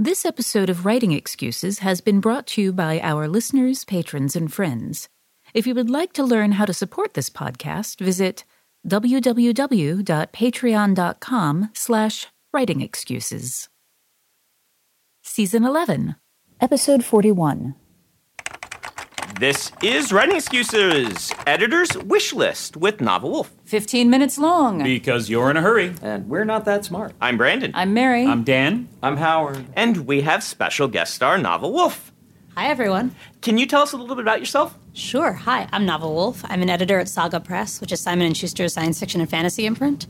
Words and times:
This 0.00 0.24
episode 0.24 0.70
of 0.70 0.86
Writing 0.86 1.10
Excuses 1.10 1.80
has 1.80 2.00
been 2.00 2.20
brought 2.20 2.46
to 2.48 2.62
you 2.62 2.72
by 2.72 3.00
our 3.00 3.26
listeners, 3.26 3.84
patrons, 3.84 4.36
and 4.36 4.52
friends. 4.52 5.08
If 5.52 5.66
you 5.66 5.74
would 5.74 5.90
like 5.90 6.12
to 6.12 6.22
learn 6.22 6.52
how 6.52 6.66
to 6.66 6.72
support 6.72 7.14
this 7.14 7.28
podcast, 7.28 7.98
visit 7.98 8.44
www.patreon.com 8.86 11.70
slash 11.74 12.26
writingexcuses. 12.54 13.68
Season 15.24 15.64
11, 15.64 16.14
Episode 16.60 17.04
41. 17.04 17.74
This 19.38 19.70
is 19.84 20.12
Writing 20.12 20.34
Excuses, 20.34 21.32
editor's 21.46 21.96
wish 21.96 22.32
list 22.32 22.76
with 22.76 22.96
Navah 22.98 23.22
Wolfe. 23.22 23.52
15 23.66 24.10
minutes 24.10 24.36
long. 24.36 24.82
Because 24.82 25.30
you're 25.30 25.48
in 25.50 25.56
a 25.56 25.60
hurry. 25.62 25.94
And 26.02 26.28
we're 26.28 26.44
not 26.44 26.64
that 26.64 26.84
smart. 26.84 27.12
I'm 27.20 27.36
Brandon. 27.36 27.70
I'm 27.74 27.94
Mary. 27.94 28.26
I'm 28.26 28.42
Dan. 28.42 28.88
I'm 29.00 29.16
Howard. 29.18 29.64
and 29.76 30.08
we 30.08 30.22
have 30.22 30.42
special 30.42 30.88
guest 30.88 31.14
star 31.14 31.38
Navah 31.38 31.70
Wolfe. 31.70 32.10
Hi, 32.56 32.66
everyone. 32.66 33.14
Can 33.40 33.58
you 33.58 33.66
tell 33.66 33.82
us 33.82 33.92
a 33.92 33.96
little 33.96 34.16
bit 34.16 34.22
about 34.24 34.40
yourself? 34.40 34.76
Sure. 34.92 35.32
Hi, 35.34 35.68
I'm 35.70 35.86
Navah 35.86 36.12
Wolfe. 36.12 36.44
I'm 36.48 36.62
an 36.62 36.70
editor 36.70 36.98
at 36.98 37.08
Saga 37.08 37.38
Press, 37.38 37.80
which 37.80 37.92
is 37.92 38.00
Simon 38.00 38.32
& 38.32 38.34
Schuster's 38.34 38.72
science 38.72 38.98
fiction 38.98 39.20
and 39.20 39.30
fantasy 39.30 39.66
imprint. 39.66 40.08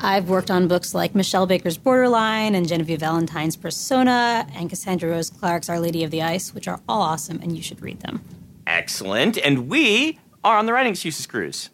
I've 0.00 0.28
worked 0.28 0.50
on 0.50 0.68
books 0.68 0.92
like 0.92 1.14
Mishell 1.14 1.48
Baker's 1.48 1.78
Borderline 1.78 2.54
and 2.54 2.68
Genevieve 2.68 3.00
Valentine's 3.00 3.56
Persona 3.56 4.46
and 4.54 4.68
Cassandra 4.68 5.08
Rose 5.08 5.30
Clarke's 5.30 5.70
Our 5.70 5.80
Lady 5.80 6.04
of 6.04 6.10
the 6.10 6.20
Ice, 6.20 6.52
which 6.54 6.68
are 6.68 6.80
all 6.86 7.00
awesome 7.00 7.40
and 7.40 7.56
you 7.56 7.62
should 7.62 7.80
read 7.80 8.00
them. 8.00 8.20
Excellent. 8.66 9.38
And 9.38 9.68
we 9.68 10.18
are 10.42 10.58
on 10.58 10.66
the 10.66 10.72
Writing 10.72 10.92
Excuses 10.92 11.26
cruise. 11.26 11.70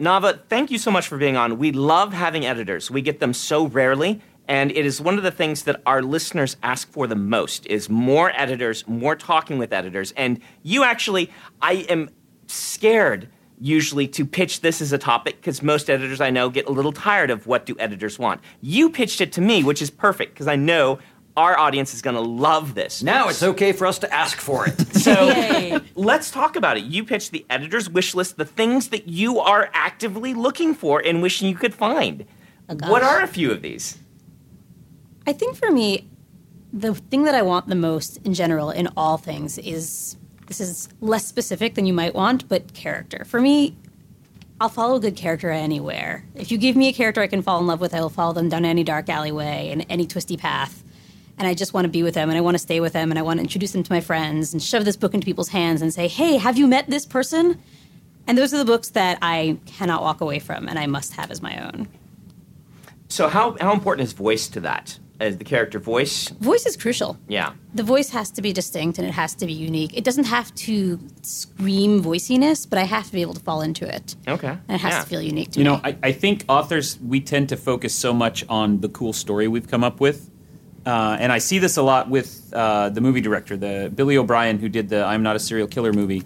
Navah, 0.00 0.40
thank 0.48 0.70
you 0.70 0.78
so 0.78 0.90
much 0.92 1.08
for 1.08 1.18
being 1.18 1.36
on. 1.36 1.58
We 1.58 1.72
love 1.72 2.12
having 2.12 2.46
editors. 2.46 2.88
We 2.90 3.02
get 3.02 3.18
them 3.18 3.34
so 3.34 3.66
rarely, 3.66 4.22
and 4.46 4.70
it 4.70 4.86
is 4.86 5.00
one 5.00 5.16
of 5.16 5.24
the 5.24 5.32
things 5.32 5.64
that 5.64 5.82
our 5.86 6.02
listeners 6.02 6.56
ask 6.62 6.88
for 6.88 7.08
the 7.08 7.16
most 7.16 7.66
is 7.66 7.90
more 7.90 8.30
editors, 8.36 8.86
more 8.86 9.16
talking 9.16 9.58
with 9.58 9.72
editors. 9.72 10.12
And 10.12 10.40
you 10.62 10.84
actually, 10.84 11.32
I 11.60 11.86
am 11.88 12.10
scared 12.46 13.28
usually 13.60 14.06
to 14.06 14.24
pitch 14.24 14.60
this 14.60 14.80
as 14.80 14.92
a 14.92 14.98
topic 14.98 15.36
because 15.36 15.62
most 15.62 15.90
editors 15.90 16.20
I 16.20 16.30
know 16.30 16.48
get 16.48 16.66
a 16.66 16.72
little 16.72 16.92
tired 16.92 17.30
of 17.30 17.48
what 17.48 17.66
do 17.66 17.74
editors 17.80 18.20
want. 18.20 18.40
You 18.60 18.90
pitched 18.90 19.20
it 19.20 19.32
to 19.32 19.40
me, 19.40 19.64
which 19.64 19.82
is 19.82 19.90
perfect 19.90 20.32
because 20.34 20.46
I 20.46 20.54
know 20.54 21.00
our 21.38 21.56
audience 21.56 21.94
is 21.94 22.02
going 22.02 22.16
to 22.16 22.20
love 22.20 22.74
this. 22.74 23.02
Now 23.02 23.28
it's 23.28 23.42
okay 23.42 23.72
for 23.72 23.86
us 23.86 24.00
to 24.00 24.12
ask 24.12 24.38
for 24.38 24.66
it. 24.66 24.74
So 24.98 25.80
let's 25.94 26.30
talk 26.30 26.56
about 26.56 26.76
it. 26.76 26.84
You 26.84 27.04
pitched 27.04 27.30
the 27.30 27.46
editor's 27.48 27.88
wish 27.88 28.14
list, 28.14 28.36
the 28.36 28.44
things 28.44 28.88
that 28.88 29.08
you 29.08 29.38
are 29.38 29.70
actively 29.72 30.34
looking 30.34 30.74
for 30.74 31.00
and 31.00 31.22
wishing 31.22 31.48
you 31.48 31.54
could 31.54 31.72
find. 31.72 32.26
Oh, 32.68 32.74
what 32.90 33.02
are 33.02 33.22
a 33.22 33.26
few 33.28 33.50
of 33.50 33.62
these? 33.62 33.96
I 35.26 35.32
think 35.32 35.56
for 35.56 35.70
me, 35.70 36.08
the 36.72 36.94
thing 36.94 37.22
that 37.24 37.34
I 37.34 37.42
want 37.42 37.68
the 37.68 37.74
most 37.74 38.18
in 38.26 38.34
general 38.34 38.70
in 38.70 38.88
all 38.96 39.16
things 39.16 39.56
is 39.56 40.16
this 40.46 40.60
is 40.60 40.88
less 41.00 41.26
specific 41.26 41.74
than 41.74 41.86
you 41.86 41.94
might 41.94 42.14
want, 42.14 42.48
but 42.48 42.74
character. 42.74 43.24
For 43.24 43.40
me, 43.40 43.76
I'll 44.60 44.68
follow 44.68 44.96
a 44.96 45.00
good 45.00 45.16
character 45.16 45.50
anywhere. 45.50 46.24
If 46.34 46.50
you 46.50 46.58
give 46.58 46.76
me 46.76 46.88
a 46.88 46.92
character 46.92 47.22
I 47.22 47.28
can 47.28 47.42
fall 47.42 47.60
in 47.60 47.66
love 47.66 47.80
with, 47.80 47.94
I 47.94 48.00
will 48.00 48.10
follow 48.10 48.32
them 48.32 48.48
down 48.48 48.64
any 48.64 48.84
dark 48.84 49.08
alleyway 49.08 49.70
and 49.70 49.86
any 49.88 50.06
twisty 50.06 50.36
path. 50.36 50.82
And 51.38 51.46
I 51.46 51.54
just 51.54 51.72
want 51.72 51.84
to 51.84 51.88
be 51.88 52.02
with 52.02 52.14
them 52.14 52.28
and 52.30 52.36
I 52.36 52.40
want 52.40 52.54
to 52.56 52.58
stay 52.58 52.80
with 52.80 52.92
them 52.92 53.10
and 53.10 53.18
I 53.18 53.22
want 53.22 53.38
to 53.38 53.42
introduce 53.42 53.72
them 53.72 53.82
to 53.84 53.92
my 53.92 54.00
friends 54.00 54.52
and 54.52 54.62
shove 54.62 54.84
this 54.84 54.96
book 54.96 55.14
into 55.14 55.24
people's 55.24 55.48
hands 55.50 55.80
and 55.82 55.94
say, 55.94 56.08
hey, 56.08 56.36
have 56.36 56.58
you 56.58 56.66
met 56.66 56.88
this 56.88 57.06
person? 57.06 57.60
And 58.26 58.36
those 58.36 58.52
are 58.52 58.58
the 58.58 58.64
books 58.64 58.90
that 58.90 59.18
I 59.22 59.58
cannot 59.66 60.02
walk 60.02 60.20
away 60.20 60.38
from 60.40 60.68
and 60.68 60.78
I 60.78 60.86
must 60.86 61.12
have 61.14 61.30
as 61.30 61.40
my 61.40 61.64
own. 61.64 61.88
So 63.08 63.28
how 63.28 63.56
how 63.60 63.72
important 63.72 64.06
is 64.06 64.12
voice 64.12 64.48
to 64.48 64.60
that? 64.60 64.98
As 65.20 65.38
the 65.38 65.44
character 65.44 65.80
voice? 65.80 66.28
Voice 66.28 66.64
is 66.64 66.76
crucial. 66.76 67.18
Yeah. 67.26 67.52
The 67.74 67.82
voice 67.82 68.10
has 68.10 68.30
to 68.32 68.42
be 68.42 68.52
distinct 68.52 68.98
and 68.98 69.06
it 69.08 69.10
has 69.14 69.34
to 69.36 69.46
be 69.46 69.52
unique. 69.52 69.96
It 69.96 70.04
doesn't 70.04 70.24
have 70.26 70.54
to 70.56 71.00
scream 71.22 72.00
voiciness, 72.02 72.66
but 72.66 72.78
I 72.78 72.84
have 72.84 73.06
to 73.06 73.12
be 73.12 73.22
able 73.22 73.34
to 73.34 73.40
fall 73.40 73.60
into 73.62 73.92
it. 73.92 74.14
Okay. 74.28 74.46
And 74.48 74.74
it 74.76 74.80
has 74.80 74.92
Yeah. 74.92 75.00
to 75.02 75.06
feel 75.08 75.20
unique 75.22 75.50
to 75.52 75.58
You 75.58 75.64
me. 75.64 75.70
know, 75.70 75.80
I, 75.82 75.96
I 76.04 76.12
think 76.12 76.44
authors, 76.48 77.00
we 77.00 77.20
tend 77.20 77.48
to 77.48 77.56
focus 77.56 77.94
so 77.96 78.12
much 78.14 78.44
on 78.48 78.80
the 78.80 78.88
cool 78.88 79.12
story 79.12 79.48
we've 79.48 79.66
come 79.66 79.82
up 79.82 79.98
with. 80.00 80.30
Uh, 80.88 81.18
and 81.20 81.30
I 81.30 81.36
see 81.36 81.58
this 81.58 81.76
a 81.76 81.82
lot 81.82 82.08
with 82.08 82.50
uh, 82.54 82.88
the 82.88 83.02
movie 83.02 83.20
director, 83.20 83.58
the 83.58 83.92
Billy 83.94 84.16
O'Brien, 84.16 84.58
who 84.58 84.70
did 84.70 84.88
the 84.88 85.04
I'm 85.04 85.22
Not 85.22 85.36
a 85.36 85.38
Serial 85.38 85.68
Killer 85.68 85.92
movie. 85.92 86.22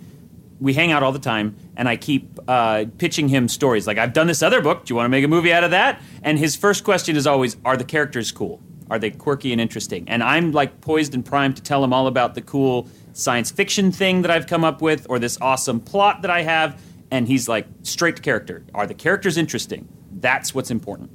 We 0.61 0.73
hang 0.73 0.93
out 0.93 1.03
all 1.03 1.11
the 1.11 1.19
time, 1.19 1.57
and 1.77 1.89
I 1.89 1.97
keep 1.97 2.39
uh, 2.47 2.85
pitching 2.97 3.29
him 3.29 3.49
stories. 3.49 3.89
Like, 3.89 3.99
I've 3.99 4.13
done 4.13 4.29
this 4.29 4.41
other 4.41 4.61
book. 4.61 4.85
Do 4.85 4.93
you 4.93 4.97
want 4.97 5.07
to 5.07 5.09
make 5.09 5.25
a 5.25 5.29
movie 5.29 5.53
out 5.53 5.65
of 5.65 5.73
that? 5.73 6.01
And 6.23 6.39
his 6.39 6.55
first 6.55 6.85
question 6.85 7.17
is 7.17 7.27
always, 7.27 7.57
Are 7.65 7.77
the 7.77 7.83
characters 7.83 8.31
cool? 8.31 8.61
Are 8.89 9.01
they 9.01 9.11
quirky 9.11 9.51
and 9.51 9.61
interesting? 9.61 10.09
And 10.09 10.23
I'm 10.23 10.53
like 10.53 10.81
poised 10.81 11.13
and 11.13 11.25
primed 11.25 11.57
to 11.57 11.63
tell 11.63 11.83
him 11.83 11.93
all 11.93 12.07
about 12.07 12.37
the 12.37 12.43
cool 12.43 12.87
science 13.15 13.51
fiction 13.51 13.91
thing 13.91 14.23
that 14.23 14.31
I've 14.31 14.47
come 14.47 14.63
up 14.63 14.81
with 14.81 15.09
or 15.11 15.19
this 15.19 15.39
awesome 15.41 15.81
plot 15.81 16.23
that 16.23 16.31
I 16.31 16.43
have. 16.43 16.81
And 17.11 17.27
he's 17.27 17.49
like, 17.49 17.67
straight 17.83 18.15
to 18.15 18.23
character. 18.23 18.63
Are 18.75 18.87
the 18.87 18.95
characters 18.95 19.37
interesting? 19.37 19.89
That's 20.21 20.55
what's 20.55 20.71
important. 20.71 21.11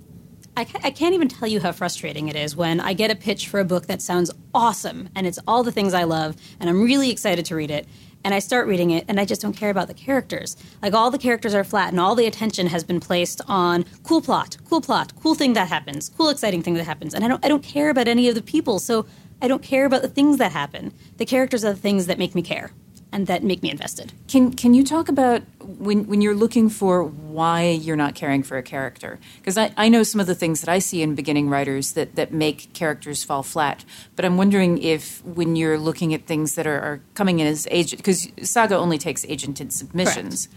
I, 0.57 0.65
I 0.83 0.89
can't 0.89 1.13
even 1.13 1.27
tell 1.27 1.47
you 1.47 1.59
how 1.59 1.71
frustrating 1.71 2.29
it 2.29 2.35
is 2.35 2.55
when 2.55 2.79
I 2.79 2.93
get 2.93 3.11
a 3.11 3.15
pitch 3.15 3.47
for 3.47 3.59
a 3.59 3.63
book 3.63 3.85
that 3.85 4.01
sounds 4.01 4.31
awesome 4.55 5.07
and 5.15 5.27
it's 5.27 5.37
all 5.47 5.61
the 5.61 5.71
things 5.71 5.93
I 5.93 6.03
love 6.03 6.35
and 6.59 6.67
I'm 6.67 6.81
really 6.81 7.11
excited 7.11 7.45
to 7.45 7.55
read 7.55 7.69
it. 7.69 7.87
And 8.23 8.33
I 8.33 8.39
start 8.39 8.67
reading 8.67 8.89
it 8.89 9.05
and 9.07 9.19
I 9.19 9.25
just 9.25 9.39
don't 9.39 9.55
care 9.55 9.69
about 9.69 9.87
the 9.87 9.93
characters. 9.93 10.57
Like 10.81 10.95
all 10.95 11.11
the 11.11 11.19
characters 11.19 11.53
are 11.53 11.63
flat 11.63 11.89
and 11.89 11.99
all 11.99 12.15
the 12.15 12.25
attention 12.25 12.65
has 12.67 12.83
been 12.83 12.99
placed 12.99 13.39
on 13.47 13.85
cool 14.01 14.19
plot, 14.19 14.57
cool 14.67 14.81
plot, 14.81 15.13
cool 15.21 15.35
thing 15.35 15.53
that 15.53 15.67
happens, 15.67 16.09
cool 16.17 16.29
exciting 16.29 16.63
thing 16.63 16.73
that 16.73 16.85
happens. 16.85 17.13
And 17.13 17.23
I 17.23 17.27
don't 17.27 17.45
I 17.45 17.49
don't 17.49 17.63
care 17.63 17.91
about 17.91 18.07
any 18.07 18.27
of 18.27 18.33
the 18.33 18.41
people. 18.41 18.79
So 18.79 19.05
I 19.39 19.47
don't 19.47 19.61
care 19.61 19.85
about 19.85 20.01
the 20.01 20.07
things 20.07 20.37
that 20.37 20.53
happen. 20.53 20.91
The 21.17 21.25
characters 21.27 21.63
are 21.63 21.73
the 21.73 21.79
things 21.79 22.07
that 22.07 22.17
make 22.17 22.33
me 22.33 22.41
care 22.41 22.71
and 23.17 23.25
that 23.25 23.43
make 23.43 23.63
me 23.63 23.71
invested. 23.71 24.13
Can 24.27 24.53
can 24.53 24.75
you 24.75 24.83
talk 24.83 25.09
about 25.09 25.41
when 25.59 26.05
when 26.05 26.21
you're 26.21 26.35
looking 26.35 26.69
for 26.69 27.03
why 27.03 27.69
you're 27.69 27.95
not 27.95 28.13
caring 28.13 28.43
for 28.43 28.57
a 28.57 28.63
character? 28.63 29.19
Because 29.37 29.57
I, 29.57 29.73
I 29.75 29.89
know 29.89 30.03
some 30.03 30.21
of 30.21 30.27
the 30.27 30.35
things 30.35 30.61
that 30.61 30.69
I 30.69 30.77
see 30.77 31.01
in 31.01 31.15
beginning 31.15 31.49
writers 31.49 31.93
that, 31.93 32.15
that 32.15 32.31
make 32.31 32.71
characters 32.73 33.23
fall 33.23 33.41
flat. 33.41 33.83
But 34.15 34.23
I'm 34.23 34.37
wondering 34.37 34.77
if 34.77 35.25
when 35.25 35.55
you're 35.55 35.79
looking 35.79 36.13
at 36.13 36.27
things 36.27 36.53
that 36.53 36.67
are, 36.67 36.79
are 36.79 37.01
coming 37.15 37.39
in 37.39 37.47
as 37.47 37.67
agent 37.71 37.97
because 38.03 38.27
Saga 38.43 38.77
only 38.77 38.99
takes 38.99 39.25
agented 39.25 39.71
submissions. 39.71 40.47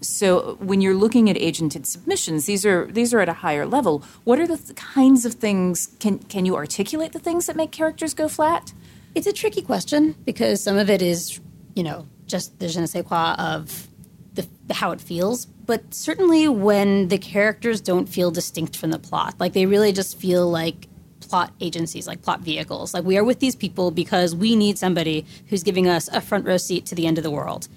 So 0.00 0.56
when 0.56 0.80
you're 0.80 0.96
looking 0.96 1.30
at 1.30 1.36
agented 1.36 1.86
submissions, 1.86 2.46
these 2.46 2.66
are 2.66 2.90
these 2.90 3.14
are 3.14 3.20
at 3.20 3.28
a 3.28 3.38
higher 3.46 3.66
level. 3.66 4.02
What 4.24 4.40
are 4.40 4.48
the 4.48 4.56
th- 4.56 4.74
kinds 4.74 5.24
of 5.24 5.34
things? 5.34 5.94
Can 6.00 6.18
can 6.18 6.44
you 6.44 6.56
articulate 6.56 7.12
the 7.12 7.20
things 7.20 7.46
that 7.46 7.54
make 7.54 7.70
characters 7.70 8.14
go 8.14 8.26
flat? 8.26 8.72
It's 9.14 9.28
a 9.28 9.32
tricky 9.32 9.62
question 9.62 10.16
because 10.24 10.60
some 10.60 10.76
of 10.76 10.90
it 10.90 11.00
is, 11.00 11.38
you 11.74 11.82
know, 11.82 12.06
just 12.26 12.58
the 12.58 12.68
je 12.68 12.80
ne 12.80 12.86
sais 12.86 13.02
quoi 13.02 13.34
of 13.38 13.88
the, 14.34 14.46
the 14.66 14.74
how 14.74 14.90
it 14.92 15.00
feels. 15.00 15.46
But 15.46 15.94
certainly 15.94 16.46
when 16.48 17.08
the 17.08 17.18
characters 17.18 17.80
don't 17.80 18.06
feel 18.06 18.30
distinct 18.30 18.76
from 18.76 18.90
the 18.90 18.98
plot, 18.98 19.34
like 19.38 19.52
they 19.52 19.66
really 19.66 19.92
just 19.92 20.18
feel 20.18 20.48
like 20.50 20.88
plot 21.20 21.52
agencies, 21.60 22.06
like 22.06 22.20
plot 22.22 22.40
vehicles. 22.40 22.92
Like 22.94 23.04
we 23.04 23.16
are 23.16 23.24
with 23.24 23.40
these 23.40 23.56
people 23.56 23.90
because 23.90 24.34
we 24.34 24.54
need 24.56 24.78
somebody 24.78 25.24
who's 25.48 25.62
giving 25.62 25.88
us 25.88 26.08
a 26.08 26.20
front 26.20 26.46
row 26.46 26.58
seat 26.58 26.84
to 26.86 26.94
the 26.94 27.06
end 27.06 27.16
of 27.18 27.24
the 27.24 27.30
world. 27.30 27.68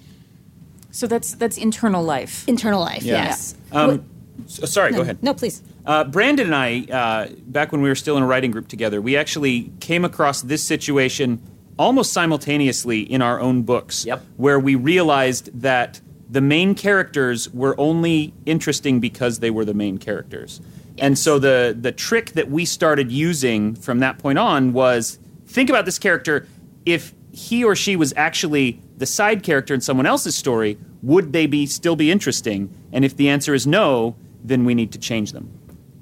So 0.91 1.07
that's 1.07 1.35
that's 1.35 1.57
internal 1.57 2.03
life. 2.03 2.47
Internal 2.47 2.81
life, 2.81 3.03
yes. 3.03 3.55
Um, 3.71 4.05
so- 4.47 4.65
sorry, 4.65 4.91
go 4.91 5.01
ahead. 5.01 5.21
No, 5.23 5.33
please. 5.33 5.61
Uh, 5.85 6.03
Brandon 6.03 6.47
and 6.47 6.55
I, 6.55 6.81
uh, 6.91 7.29
back 7.47 7.71
when 7.71 7.81
we 7.81 7.87
were 7.87 7.95
still 7.95 8.17
in 8.17 8.23
a 8.23 8.25
writing 8.27 8.51
group 8.51 8.67
together, 8.67 9.01
we 9.01 9.15
actually 9.15 9.71
came 9.79 10.03
across 10.03 10.41
this 10.41 10.61
situation 10.61 11.41
almost 11.77 12.13
simultaneously 12.13 13.01
in 13.01 13.21
our 13.21 13.39
own 13.39 13.63
books. 13.63 14.05
Yep. 14.05 14.23
Where 14.37 14.59
we 14.59 14.75
realized 14.75 15.49
that 15.61 16.01
the 16.29 16.41
main 16.41 16.75
characters 16.75 17.49
were 17.53 17.75
only 17.79 18.33
interesting 18.45 18.99
because 18.99 19.39
they 19.39 19.49
were 19.49 19.65
the 19.65 19.73
main 19.73 19.97
characters. 19.97 20.61
And 20.97 21.17
so 21.17 21.39
the, 21.39 21.77
the 21.79 21.91
trick 21.91 22.31
that 22.31 22.49
we 22.49 22.65
started 22.65 23.11
using 23.11 23.75
from 23.75 23.99
that 23.99 24.17
point 24.17 24.39
on 24.39 24.73
was 24.73 25.19
think 25.45 25.69
about 25.69 25.85
this 25.85 25.99
character. 25.99 26.47
If 26.85 27.13
he 27.31 27.63
or 27.63 27.75
she 27.75 27.95
was 27.95 28.13
actually 28.17 28.81
the 28.97 29.05
side 29.05 29.43
character 29.43 29.73
in 29.73 29.81
someone 29.81 30.05
else's 30.05 30.35
story, 30.35 30.77
would 31.03 31.33
they 31.33 31.45
be 31.45 31.65
still 31.67 31.95
be 31.95 32.11
interesting? 32.11 32.73
And 32.91 33.05
if 33.05 33.15
the 33.15 33.29
answer 33.29 33.53
is 33.53 33.67
no, 33.67 34.15
then 34.43 34.65
we 34.65 34.73
need 34.73 34.91
to 34.93 34.99
change 34.99 35.33
them. 35.33 35.51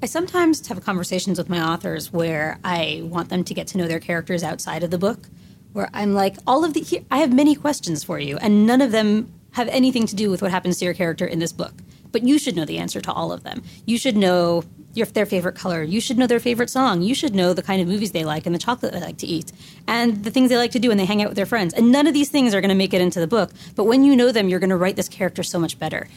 I 0.02 0.06
sometimes 0.06 0.66
have 0.68 0.82
conversations 0.84 1.38
with 1.38 1.48
my 1.48 1.62
authors 1.62 2.12
where 2.12 2.58
I 2.64 3.02
want 3.04 3.28
them 3.28 3.44
to 3.44 3.54
get 3.54 3.66
to 3.68 3.78
know 3.78 3.86
their 3.86 4.00
characters 4.00 4.42
outside 4.42 4.82
of 4.82 4.90
the 4.90 4.98
book. 4.98 5.28
Where 5.76 5.90
I'm 5.92 6.14
like, 6.14 6.38
all 6.46 6.64
of 6.64 6.72
the, 6.72 6.80
here, 6.80 7.02
I 7.10 7.18
have 7.18 7.34
many 7.34 7.54
questions 7.54 8.02
for 8.02 8.18
you, 8.18 8.38
and 8.38 8.66
none 8.66 8.80
of 8.80 8.92
them 8.92 9.30
have 9.50 9.68
anything 9.68 10.06
to 10.06 10.16
do 10.16 10.30
with 10.30 10.40
what 10.40 10.50
happens 10.50 10.78
to 10.78 10.86
your 10.86 10.94
character 10.94 11.26
in 11.26 11.38
this 11.38 11.52
book. 11.52 11.74
But 12.12 12.22
you 12.22 12.38
should 12.38 12.56
know 12.56 12.64
the 12.64 12.78
answer 12.78 13.02
to 13.02 13.12
all 13.12 13.30
of 13.30 13.42
them. 13.42 13.62
You 13.84 13.98
should 13.98 14.16
know 14.16 14.64
your, 14.94 15.04
their 15.04 15.26
favorite 15.26 15.54
color. 15.54 15.82
You 15.82 16.00
should 16.00 16.16
know 16.16 16.26
their 16.26 16.40
favorite 16.40 16.70
song. 16.70 17.02
You 17.02 17.14
should 17.14 17.34
know 17.34 17.52
the 17.52 17.62
kind 17.62 17.82
of 17.82 17.88
movies 17.88 18.12
they 18.12 18.24
like 18.24 18.46
and 18.46 18.54
the 18.54 18.58
chocolate 18.58 18.94
they 18.94 19.00
like 19.00 19.18
to 19.18 19.26
eat 19.26 19.52
and 19.86 20.24
the 20.24 20.30
things 20.30 20.48
they 20.48 20.56
like 20.56 20.70
to 20.70 20.78
do 20.78 20.88
when 20.88 20.96
they 20.96 21.04
hang 21.04 21.20
out 21.20 21.28
with 21.28 21.36
their 21.36 21.44
friends. 21.44 21.74
And 21.74 21.92
none 21.92 22.06
of 22.06 22.14
these 22.14 22.30
things 22.30 22.54
are 22.54 22.62
going 22.62 22.70
to 22.70 22.74
make 22.74 22.94
it 22.94 23.02
into 23.02 23.20
the 23.20 23.26
book. 23.26 23.50
But 23.74 23.84
when 23.84 24.02
you 24.02 24.16
know 24.16 24.32
them, 24.32 24.48
you're 24.48 24.60
going 24.60 24.70
to 24.70 24.78
write 24.78 24.96
this 24.96 25.10
character 25.10 25.42
so 25.42 25.58
much 25.58 25.78
better. 25.78 26.08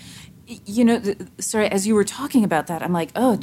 you 0.48 0.86
know, 0.86 1.02
sorry, 1.40 1.68
as 1.68 1.86
you 1.86 1.96
were 1.96 2.06
talking 2.06 2.46
about 2.46 2.68
that, 2.68 2.82
I'm 2.82 2.94
like, 2.94 3.10
oh, 3.14 3.38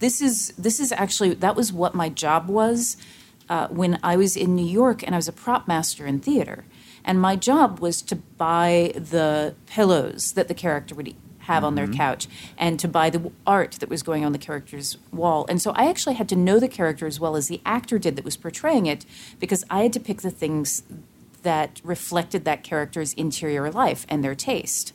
this 0.00 0.20
is 0.20 0.48
this 0.58 0.80
is 0.80 0.92
actually 0.92 1.32
that 1.32 1.56
was 1.56 1.72
what 1.72 1.94
my 1.94 2.10
job 2.10 2.48
was 2.48 2.98
uh, 3.48 3.68
when 3.68 3.98
I 4.02 4.16
was 4.16 4.36
in 4.36 4.54
New 4.54 4.66
York 4.66 5.02
and 5.02 5.14
I 5.14 5.18
was 5.18 5.28
a 5.28 5.32
prop 5.32 5.68
master 5.68 6.06
in 6.06 6.20
theater, 6.20 6.64
and 7.04 7.20
my 7.20 7.36
job 7.36 7.80
was 7.80 8.02
to 8.02 8.16
buy 8.16 8.92
the 8.94 9.54
pillows 9.66 10.32
that 10.32 10.48
the 10.48 10.54
character 10.54 10.94
would 10.94 11.14
have 11.42 11.64
on 11.64 11.74
their 11.74 11.88
couch 11.88 12.28
and 12.56 12.78
to 12.78 12.86
buy 12.86 13.10
the 13.10 13.32
art 13.46 13.72
that 13.72 13.88
was 13.88 14.02
going 14.02 14.24
on 14.24 14.32
the 14.32 14.38
character's 14.38 14.96
wall. 15.12 15.44
And 15.48 15.60
so 15.60 15.72
I 15.72 15.88
actually 15.88 16.14
had 16.14 16.28
to 16.28 16.36
know 16.36 16.60
the 16.60 16.68
character 16.68 17.06
as 17.06 17.18
well 17.18 17.36
as 17.36 17.48
the 17.48 17.60
actor 17.66 17.98
did 17.98 18.16
that 18.16 18.24
was 18.24 18.36
portraying 18.36 18.86
it 18.86 19.04
because 19.40 19.64
I 19.68 19.82
had 19.82 19.92
to 19.94 20.00
pick 20.00 20.22
the 20.22 20.30
things 20.30 20.84
that 21.42 21.80
reflected 21.82 22.44
that 22.44 22.62
character's 22.62 23.12
interior 23.14 23.70
life 23.70 24.06
and 24.08 24.22
their 24.22 24.36
taste. 24.36 24.92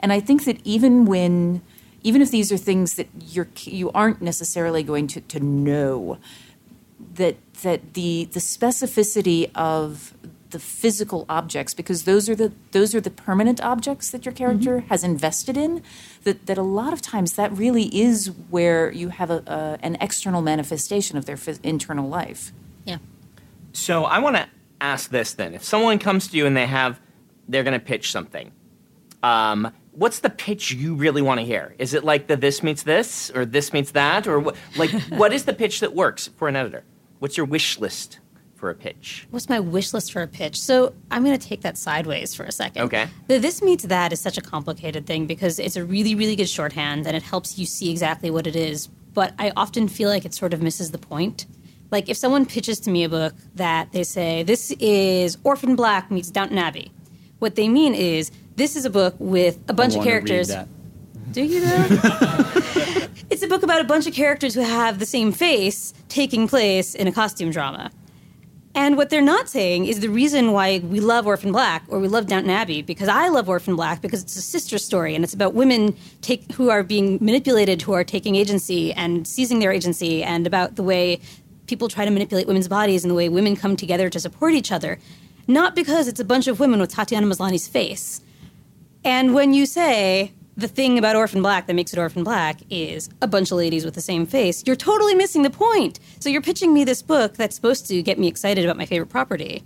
And 0.00 0.12
I 0.12 0.20
think 0.20 0.44
that 0.44 0.60
even 0.64 1.04
when 1.04 1.62
even 2.02 2.20
if 2.20 2.30
these 2.30 2.52
are 2.52 2.58
things 2.58 2.94
that 2.94 3.08
you're 3.18 3.48
you 3.62 3.90
aren't 3.92 4.20
necessarily 4.20 4.82
going 4.82 5.06
to, 5.06 5.20
to 5.22 5.40
know 5.40 6.18
that 7.14 7.36
that 7.62 7.94
the 7.94 8.26
the 8.26 8.40
specificity 8.40 9.50
of 9.54 10.14
the 10.50 10.58
physical 10.60 11.26
objects 11.28 11.74
because 11.74 12.04
those 12.04 12.28
are 12.28 12.34
the 12.36 12.52
those 12.70 12.94
are 12.94 13.00
the 13.00 13.10
permanent 13.10 13.60
objects 13.60 14.10
that 14.10 14.24
your 14.24 14.32
character 14.32 14.80
has 14.88 15.02
invested 15.02 15.56
in 15.56 15.82
that 16.22 16.46
that 16.46 16.56
a 16.56 16.62
lot 16.62 16.92
of 16.92 17.02
times 17.02 17.32
that 17.34 17.52
really 17.52 17.84
is 17.94 18.30
where 18.50 18.92
you 18.92 19.08
have 19.08 19.30
a, 19.30 19.42
a 19.46 19.78
an 19.84 19.96
external 20.00 20.42
manifestation 20.42 21.18
of 21.18 21.24
their 21.26 21.36
phys- 21.36 21.58
internal 21.64 22.08
life 22.08 22.52
Yeah. 22.84 22.98
So 23.72 24.04
I 24.04 24.20
want 24.20 24.36
to 24.36 24.48
ask 24.80 25.10
this 25.10 25.34
then: 25.34 25.54
If 25.54 25.64
someone 25.64 25.98
comes 25.98 26.28
to 26.28 26.36
you 26.36 26.46
and 26.46 26.56
they 26.56 26.66
have, 26.66 27.00
they're 27.48 27.64
going 27.64 27.78
to 27.78 27.84
pitch 27.84 28.10
something. 28.10 28.52
Um, 29.22 29.72
what's 29.92 30.20
the 30.20 30.30
pitch 30.30 30.72
you 30.72 30.94
really 30.94 31.22
want 31.22 31.40
to 31.40 31.46
hear? 31.46 31.74
Is 31.78 31.94
it 31.94 32.04
like 32.04 32.26
the 32.26 32.36
this 32.36 32.62
meets 32.62 32.82
this, 32.84 33.30
or 33.34 33.44
this 33.44 33.72
meets 33.72 33.92
that, 33.92 34.26
or 34.26 34.38
what? 34.38 34.56
Like, 34.76 34.90
what 35.08 35.32
is 35.32 35.44
the 35.44 35.52
pitch 35.52 35.80
that 35.80 35.94
works 35.94 36.28
for 36.36 36.48
an 36.48 36.56
editor? 36.56 36.84
What's 37.18 37.36
your 37.36 37.46
wish 37.46 37.78
list 37.78 38.18
for 38.54 38.70
a 38.70 38.74
pitch? 38.74 39.26
What's 39.30 39.48
my 39.48 39.60
wish 39.60 39.92
list 39.94 40.12
for 40.12 40.22
a 40.22 40.26
pitch? 40.28 40.60
So 40.60 40.94
I'm 41.10 41.24
going 41.24 41.38
to 41.38 41.48
take 41.48 41.62
that 41.62 41.76
sideways 41.78 42.34
for 42.34 42.44
a 42.44 42.52
second. 42.52 42.82
Okay. 42.82 43.08
The 43.28 43.38
this 43.38 43.62
meets 43.62 43.84
that 43.84 44.12
is 44.12 44.20
such 44.20 44.38
a 44.38 44.40
complicated 44.42 45.06
thing 45.06 45.26
because 45.26 45.58
it's 45.58 45.76
a 45.76 45.84
really, 45.84 46.14
really 46.14 46.36
good 46.36 46.48
shorthand 46.48 47.06
and 47.06 47.16
it 47.16 47.22
helps 47.22 47.58
you 47.58 47.66
see 47.66 47.90
exactly 47.90 48.30
what 48.30 48.46
it 48.46 48.56
is. 48.56 48.86
But 49.12 49.32
I 49.38 49.52
often 49.56 49.88
feel 49.88 50.08
like 50.08 50.24
it 50.24 50.34
sort 50.34 50.52
of 50.52 50.62
misses 50.62 50.90
the 50.90 50.98
point. 50.98 51.46
Like 51.90 52.08
if 52.08 52.16
someone 52.16 52.46
pitches 52.46 52.80
to 52.80 52.90
me 52.90 53.04
a 53.04 53.08
book 53.08 53.34
that 53.54 53.92
they 53.92 54.02
say, 54.02 54.42
this 54.42 54.70
is 54.80 55.38
Orphan 55.44 55.76
Black 55.76 56.10
meets 56.10 56.30
Downton 56.30 56.58
Abbey, 56.58 56.90
what 57.38 57.54
they 57.54 57.68
mean 57.68 57.94
is 57.94 58.30
this 58.56 58.74
is 58.76 58.84
a 58.84 58.90
book 58.90 59.14
with 59.18 59.58
a 59.68 59.72
bunch 59.72 59.94
I 59.94 59.98
of 59.98 60.04
wanna 60.04 60.10
read 60.10 60.26
characters. 60.26 60.48
that. 60.48 60.68
Do 61.32 61.42
you 61.42 61.60
know? 61.60 61.86
a 63.44 63.48
book 63.48 63.62
about 63.62 63.80
a 63.80 63.84
bunch 63.84 64.06
of 64.06 64.14
characters 64.14 64.54
who 64.54 64.62
have 64.62 64.98
the 64.98 65.06
same 65.06 65.30
face 65.30 65.92
taking 66.08 66.48
place 66.48 66.94
in 66.94 67.06
a 67.06 67.12
costume 67.12 67.50
drama. 67.50 67.90
And 68.74 68.96
what 68.96 69.10
they're 69.10 69.20
not 69.22 69.48
saying 69.48 69.86
is 69.86 70.00
the 70.00 70.08
reason 70.08 70.50
why 70.50 70.80
we 70.80 70.98
love 70.98 71.26
Orphan 71.26 71.52
Black 71.52 71.84
or 71.88 72.00
we 72.00 72.08
love 72.08 72.26
Downton 72.26 72.50
Abbey, 72.50 72.82
because 72.82 73.08
I 73.08 73.28
love 73.28 73.48
Orphan 73.48 73.76
Black 73.76 74.00
because 74.00 74.22
it's 74.22 74.34
a 74.34 74.42
sister 74.42 74.78
story 74.78 75.14
and 75.14 75.22
it's 75.22 75.34
about 75.34 75.54
women 75.54 75.96
take, 76.22 76.50
who 76.52 76.70
are 76.70 76.82
being 76.82 77.18
manipulated, 77.20 77.82
who 77.82 77.92
are 77.92 78.02
taking 78.02 78.34
agency 78.34 78.92
and 78.94 79.28
seizing 79.28 79.60
their 79.60 79.70
agency, 79.70 80.24
and 80.24 80.46
about 80.46 80.74
the 80.74 80.82
way 80.82 81.20
people 81.66 81.88
try 81.88 82.04
to 82.04 82.10
manipulate 82.10 82.48
women's 82.48 82.66
bodies 82.66 83.04
and 83.04 83.10
the 83.10 83.14
way 83.14 83.28
women 83.28 83.54
come 83.54 83.76
together 83.76 84.10
to 84.10 84.18
support 84.18 84.54
each 84.54 84.72
other. 84.72 84.98
Not 85.46 85.76
because 85.76 86.08
it's 86.08 86.20
a 86.20 86.24
bunch 86.24 86.48
of 86.48 86.58
women 86.58 86.80
with 86.80 86.90
Tatiana 86.90 87.26
Maslany's 87.26 87.68
face. 87.68 88.22
And 89.04 89.34
when 89.34 89.54
you 89.54 89.66
say 89.66 90.32
the 90.56 90.68
thing 90.68 90.98
about 90.98 91.16
Orphan 91.16 91.42
Black 91.42 91.66
that 91.66 91.74
makes 91.74 91.92
it 91.92 91.98
Orphan 91.98 92.24
Black 92.24 92.60
is 92.70 93.08
a 93.20 93.26
bunch 93.26 93.50
of 93.50 93.58
ladies 93.58 93.84
with 93.84 93.94
the 93.94 94.00
same 94.00 94.24
face, 94.26 94.62
you're 94.66 94.76
totally 94.76 95.14
missing 95.14 95.42
the 95.42 95.50
point. 95.50 95.98
So 96.20 96.28
you're 96.28 96.42
pitching 96.42 96.72
me 96.72 96.84
this 96.84 97.02
book 97.02 97.34
that's 97.34 97.56
supposed 97.56 97.86
to 97.88 98.02
get 98.02 98.18
me 98.18 98.28
excited 98.28 98.64
about 98.64 98.76
my 98.76 98.86
favorite 98.86 99.08
property 99.08 99.64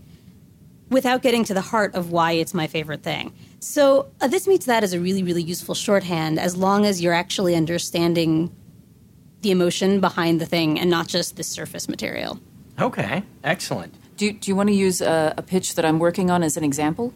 without 0.89 1.21
getting 1.21 1.45
to 1.45 1.55
the 1.55 1.61
heart 1.61 1.95
of 1.95 2.11
why 2.11 2.33
it's 2.33 2.55
my 2.55 2.67
favorite 2.67 3.03
thing. 3.03 3.35
So 3.61 4.11
uh, 4.21 4.29
this 4.29 4.49
meets 4.49 4.65
that 4.67 4.83
as 4.83 4.95
a 4.95 5.01
really, 5.01 5.23
really 5.23 5.43
useful 5.43 5.75
shorthand 5.75 6.41
as 6.41 6.57
long 6.57 6.87
as 6.87 7.03
you're 7.03 7.13
actually 7.13 7.55
understanding 7.55 8.55
the 9.43 9.51
emotion 9.51 10.01
behind 10.01 10.41
the 10.41 10.47
thing 10.47 10.81
and 10.81 10.89
not 10.89 11.07
just 11.07 11.37
the 11.37 11.43
surface 11.43 11.89
material. 11.89 12.41
Okay, 12.81 13.23
excellent. 13.45 13.95
do, 14.19 14.33
do 14.33 14.51
you 14.51 14.57
want 14.57 14.69
to 14.69 14.75
use 14.75 15.01
a, 15.01 15.35
a 15.37 15.43
pitch 15.43 15.75
that 15.77 15.85
i'm 15.85 15.99
working 15.99 16.31
on 16.31 16.43
as 16.43 16.57
an 16.57 16.65
example 16.65 17.15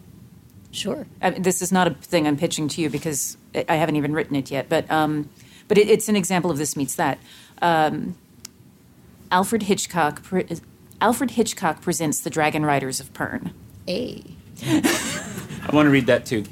Sure. 0.73 1.05
I 1.21 1.29
mean, 1.29 1.43
this 1.43 1.61
is 1.61 1.71
not 1.71 1.87
a 1.87 1.91
thing 1.91 2.27
I'm 2.27 2.35
pitching 2.35 2.67
to 2.69 2.81
you 2.81 2.89
because 2.89 3.37
I 3.55 3.65
I 3.69 3.75
haven't 3.75 3.95
even 3.95 4.11
written 4.13 4.35
it 4.35 4.51
yet, 4.51 4.67
but 4.67 4.89
um, 4.91 5.29
but 5.67 5.77
it, 5.77 5.87
it's 5.89 6.09
an 6.09 6.15
example 6.15 6.51
of 6.51 6.57
this 6.57 6.75
meets 6.75 6.95
that. 6.95 7.19
Um, 7.61 8.15
Alfred 9.31 9.63
Hitchcock 9.63 10.23
pre- 10.23 10.47
Alfred 10.99 11.31
Hitchcock 11.31 11.81
presents 11.81 12.21
the 12.21 12.29
Dragon 12.29 12.65
Riders 12.65 12.99
of 12.99 13.13
Pern. 13.13 13.51
A. 13.87 14.23
I 14.65 15.69
want 15.71 15.85
to 15.85 15.89
read 15.89 16.07
that 16.07 16.25
too. 16.25 16.43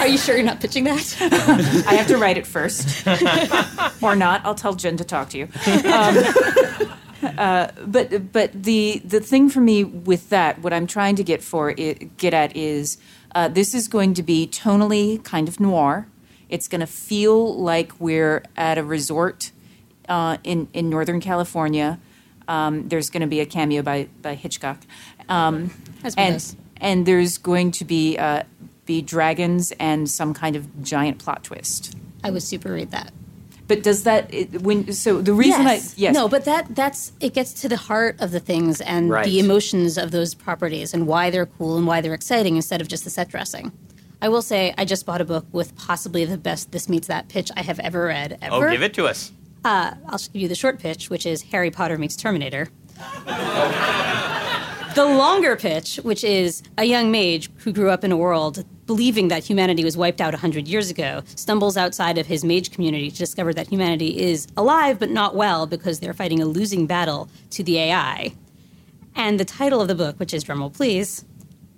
Are 0.00 0.06
you 0.06 0.18
sure 0.18 0.34
you're 0.34 0.44
not 0.44 0.60
pitching 0.60 0.84
that? 0.84 1.16
I 1.88 1.94
have 1.94 2.06
to 2.08 2.16
write 2.16 2.38
it 2.38 2.46
first, 2.46 3.06
or 4.02 4.16
not. 4.16 4.44
I'll 4.44 4.54
tell 4.54 4.74
Jen 4.74 4.96
to 4.96 5.04
talk 5.04 5.30
to 5.30 5.38
you. 5.38 5.48
Um, 5.90 6.16
uh, 7.24 7.70
but 7.86 8.32
but 8.32 8.50
the 8.64 9.00
the 9.04 9.20
thing 9.20 9.48
for 9.48 9.60
me 9.60 9.84
with 9.84 10.28
that, 10.30 10.60
what 10.60 10.72
I'm 10.72 10.86
trying 10.86 11.16
to 11.16 11.24
get 11.24 11.42
for 11.42 11.74
it, 11.76 12.16
get 12.16 12.34
at 12.34 12.56
is 12.56 12.98
uh, 13.34 13.48
this 13.48 13.74
is 13.74 13.88
going 13.88 14.14
to 14.14 14.22
be 14.22 14.46
tonally 14.46 15.22
kind 15.24 15.48
of 15.48 15.58
noir. 15.60 16.06
It's 16.48 16.68
going 16.68 16.80
to 16.80 16.86
feel 16.86 17.56
like 17.60 17.92
we're 17.98 18.42
at 18.56 18.78
a 18.78 18.84
resort 18.84 19.50
uh, 20.08 20.36
in 20.44 20.68
in 20.72 20.90
Northern 20.90 21.20
California. 21.20 21.98
Um, 22.46 22.88
there's 22.88 23.08
going 23.10 23.22
to 23.22 23.26
be 23.26 23.40
a 23.40 23.46
cameo 23.46 23.82
by 23.82 24.08
by 24.22 24.34
Hitchcock, 24.34 24.78
um, 25.28 25.70
As 26.02 26.14
and 26.16 26.34
as- 26.36 26.56
and 26.80 27.06
there's 27.06 27.38
going 27.38 27.70
to 27.72 27.84
be 27.84 28.18
uh, 28.18 28.42
be 28.86 29.00
dragons 29.00 29.72
and 29.80 30.10
some 30.10 30.34
kind 30.34 30.54
of 30.56 30.82
giant 30.82 31.18
plot 31.18 31.42
twist. 31.44 31.96
I 32.22 32.30
would 32.30 32.42
super 32.42 32.72
read 32.72 32.90
that. 32.90 33.12
But 33.66 33.82
does 33.82 34.02
that 34.04 34.32
it, 34.32 34.60
when 34.62 34.92
so 34.92 35.22
the 35.22 35.32
reason 35.32 35.62
yes. 35.62 35.92
I 35.92 35.94
yes 35.96 36.14
No, 36.14 36.28
but 36.28 36.44
that 36.44 36.74
that's 36.74 37.12
it 37.20 37.32
gets 37.32 37.52
to 37.62 37.68
the 37.68 37.76
heart 37.76 38.16
of 38.20 38.30
the 38.30 38.40
things 38.40 38.80
and 38.80 39.10
Right. 39.10 39.24
the 39.24 39.38
emotions 39.38 39.96
of 39.96 40.10
those 40.10 40.34
properties 40.34 40.92
and 40.92 41.06
why 41.06 41.30
they're 41.30 41.46
cool 41.46 41.78
and 41.78 41.86
why 41.86 42.00
they're 42.00 42.14
exciting 42.14 42.56
instead 42.56 42.80
of 42.80 42.88
just 42.88 43.04
the 43.04 43.10
set 43.10 43.28
dressing. 43.28 43.72
I 44.20 44.28
will 44.28 44.42
say 44.42 44.74
I 44.76 44.84
just 44.84 45.06
bought 45.06 45.20
a 45.20 45.24
book 45.24 45.46
with 45.52 45.76
possibly 45.76 46.24
the 46.24 46.38
best 46.38 46.72
this 46.72 46.88
meets 46.88 47.08
that 47.08 47.28
pitch 47.28 47.50
I 47.56 47.62
have 47.62 47.78
ever 47.80 48.06
read 48.06 48.38
oh, 48.42 48.46
ever. 48.56 48.68
Oh, 48.68 48.72
give 48.72 48.82
it 48.82 48.94
to 48.94 49.06
us. 49.06 49.32
Uh, 49.64 49.94
I'll 50.06 50.18
give 50.18 50.42
you 50.42 50.48
the 50.48 50.54
short 50.54 50.78
pitch, 50.78 51.08
which 51.08 51.24
is 51.24 51.42
Harry 51.42 51.70
Potter 51.70 51.96
meets 51.96 52.16
Terminator. 52.16 52.68
the 54.94 55.04
longer 55.04 55.56
pitch, 55.56 55.96
which 56.02 56.22
is 56.22 56.62
a 56.78 56.84
young 56.84 57.10
mage 57.10 57.50
who 57.58 57.72
grew 57.72 57.90
up 57.90 58.04
in 58.04 58.12
a 58.12 58.16
world 58.16 58.64
believing 58.86 59.28
that 59.28 59.44
humanity 59.44 59.84
was 59.84 59.96
wiped 59.96 60.20
out 60.20 60.32
100 60.32 60.68
years 60.68 60.90
ago, 60.90 61.22
stumbles 61.36 61.76
outside 61.76 62.18
of 62.18 62.26
his 62.26 62.44
mage 62.44 62.70
community 62.70 63.10
to 63.10 63.16
discover 63.16 63.52
that 63.54 63.68
humanity 63.68 64.20
is 64.20 64.46
alive 64.56 64.98
but 64.98 65.10
not 65.10 65.34
well 65.34 65.66
because 65.66 66.00
they're 66.00 66.14
fighting 66.14 66.40
a 66.40 66.44
losing 66.44 66.86
battle 66.86 67.28
to 67.50 67.62
the 67.62 67.78
AI. 67.78 68.34
And 69.16 69.38
the 69.38 69.44
title 69.44 69.80
of 69.80 69.88
the 69.88 69.94
book, 69.94 70.18
which 70.18 70.34
is 70.34 70.44
Drumroll 70.44 70.72
Please, 70.72 71.24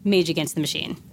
Mage 0.05 0.31
Against 0.31 0.55
the 0.55 0.61
Machine. 0.61 0.97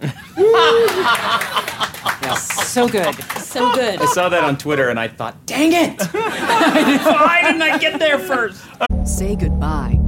so 2.38 2.88
good. 2.88 3.14
So 3.40 3.72
good. 3.74 4.00
I 4.00 4.06
saw 4.06 4.28
that 4.28 4.42
on 4.44 4.56
Twitter 4.56 4.88
and 4.88 4.98
I 4.98 5.08
thought, 5.08 5.46
dang 5.46 5.72
it! 5.72 6.00
Why 6.12 7.40
didn't 7.42 7.62
I 7.62 7.78
get 7.78 7.98
there 7.98 8.18
first? 8.18 8.62
Say 9.04 9.36
goodbye 9.36 10.03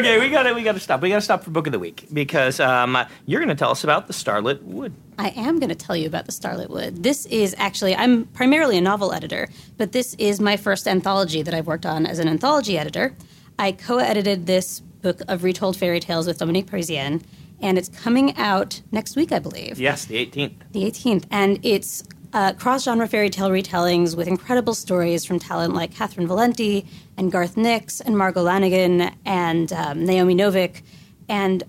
Okay, 0.00 0.18
we 0.18 0.30
gotta 0.30 0.54
we 0.54 0.62
gotta 0.62 0.80
stop. 0.80 1.02
We 1.02 1.10
gotta 1.10 1.20
stop 1.20 1.44
for 1.44 1.50
book 1.50 1.66
of 1.66 1.72
the 1.72 1.78
week 1.78 2.06
because 2.12 2.58
um, 2.58 2.96
you're 3.26 3.40
gonna 3.40 3.54
tell 3.54 3.70
us 3.70 3.84
about 3.84 4.06
the 4.06 4.12
Starlit 4.12 4.62
Wood. 4.62 4.92
I 5.18 5.28
am 5.36 5.58
going 5.58 5.68
to 5.68 5.74
tell 5.74 5.94
you 5.94 6.06
about 6.06 6.24
the 6.24 6.32
Starlit 6.32 6.70
Wood. 6.70 7.02
This 7.02 7.26
is 7.26 7.54
actually, 7.58 7.94
I'm 7.94 8.24
primarily 8.28 8.78
a 8.78 8.80
novel 8.80 9.12
editor, 9.12 9.50
but 9.76 9.92
this 9.92 10.14
is 10.14 10.40
my 10.40 10.56
first 10.56 10.88
anthology 10.88 11.42
that 11.42 11.52
I've 11.52 11.66
worked 11.66 11.84
on 11.84 12.06
as 12.06 12.18
an 12.18 12.26
anthology 12.26 12.78
editor. 12.78 13.14
I 13.58 13.72
co 13.72 13.98
edited 13.98 14.46
this 14.46 14.80
book 14.80 15.20
of 15.28 15.44
retold 15.44 15.76
fairy 15.76 16.00
tales 16.00 16.26
with 16.26 16.38
Dominik 16.38 16.64
Parisien, 16.70 17.22
and 17.60 17.76
it's 17.76 17.90
coming 17.90 18.34
out 18.38 18.80
next 18.92 19.14
week, 19.14 19.30
I 19.30 19.38
believe 19.40 19.78
Yes, 19.78 20.06
the 20.06 20.14
18th. 20.26 20.54
the 20.72 20.84
18th 20.84 21.24
and 21.30 21.58
it's 21.62 22.02
uh, 22.32 22.52
cross 22.54 22.84
genre 22.84 23.08
fairy 23.08 23.30
tale 23.30 23.50
retellings 23.50 24.16
with 24.16 24.28
incredible 24.28 24.74
stories 24.74 25.24
from 25.24 25.38
talent 25.38 25.74
like 25.74 25.92
Catherynne 25.92 26.28
Valente 26.28 26.86
and 27.16 27.30
Garth 27.32 27.56
Nix 27.56 28.00
and 28.00 28.16
Margo 28.16 28.44
Lanagan 28.44 29.12
and 29.24 29.72
um, 29.72 30.04
Naomi 30.04 30.34
Novik, 30.34 30.82
and 31.28 31.62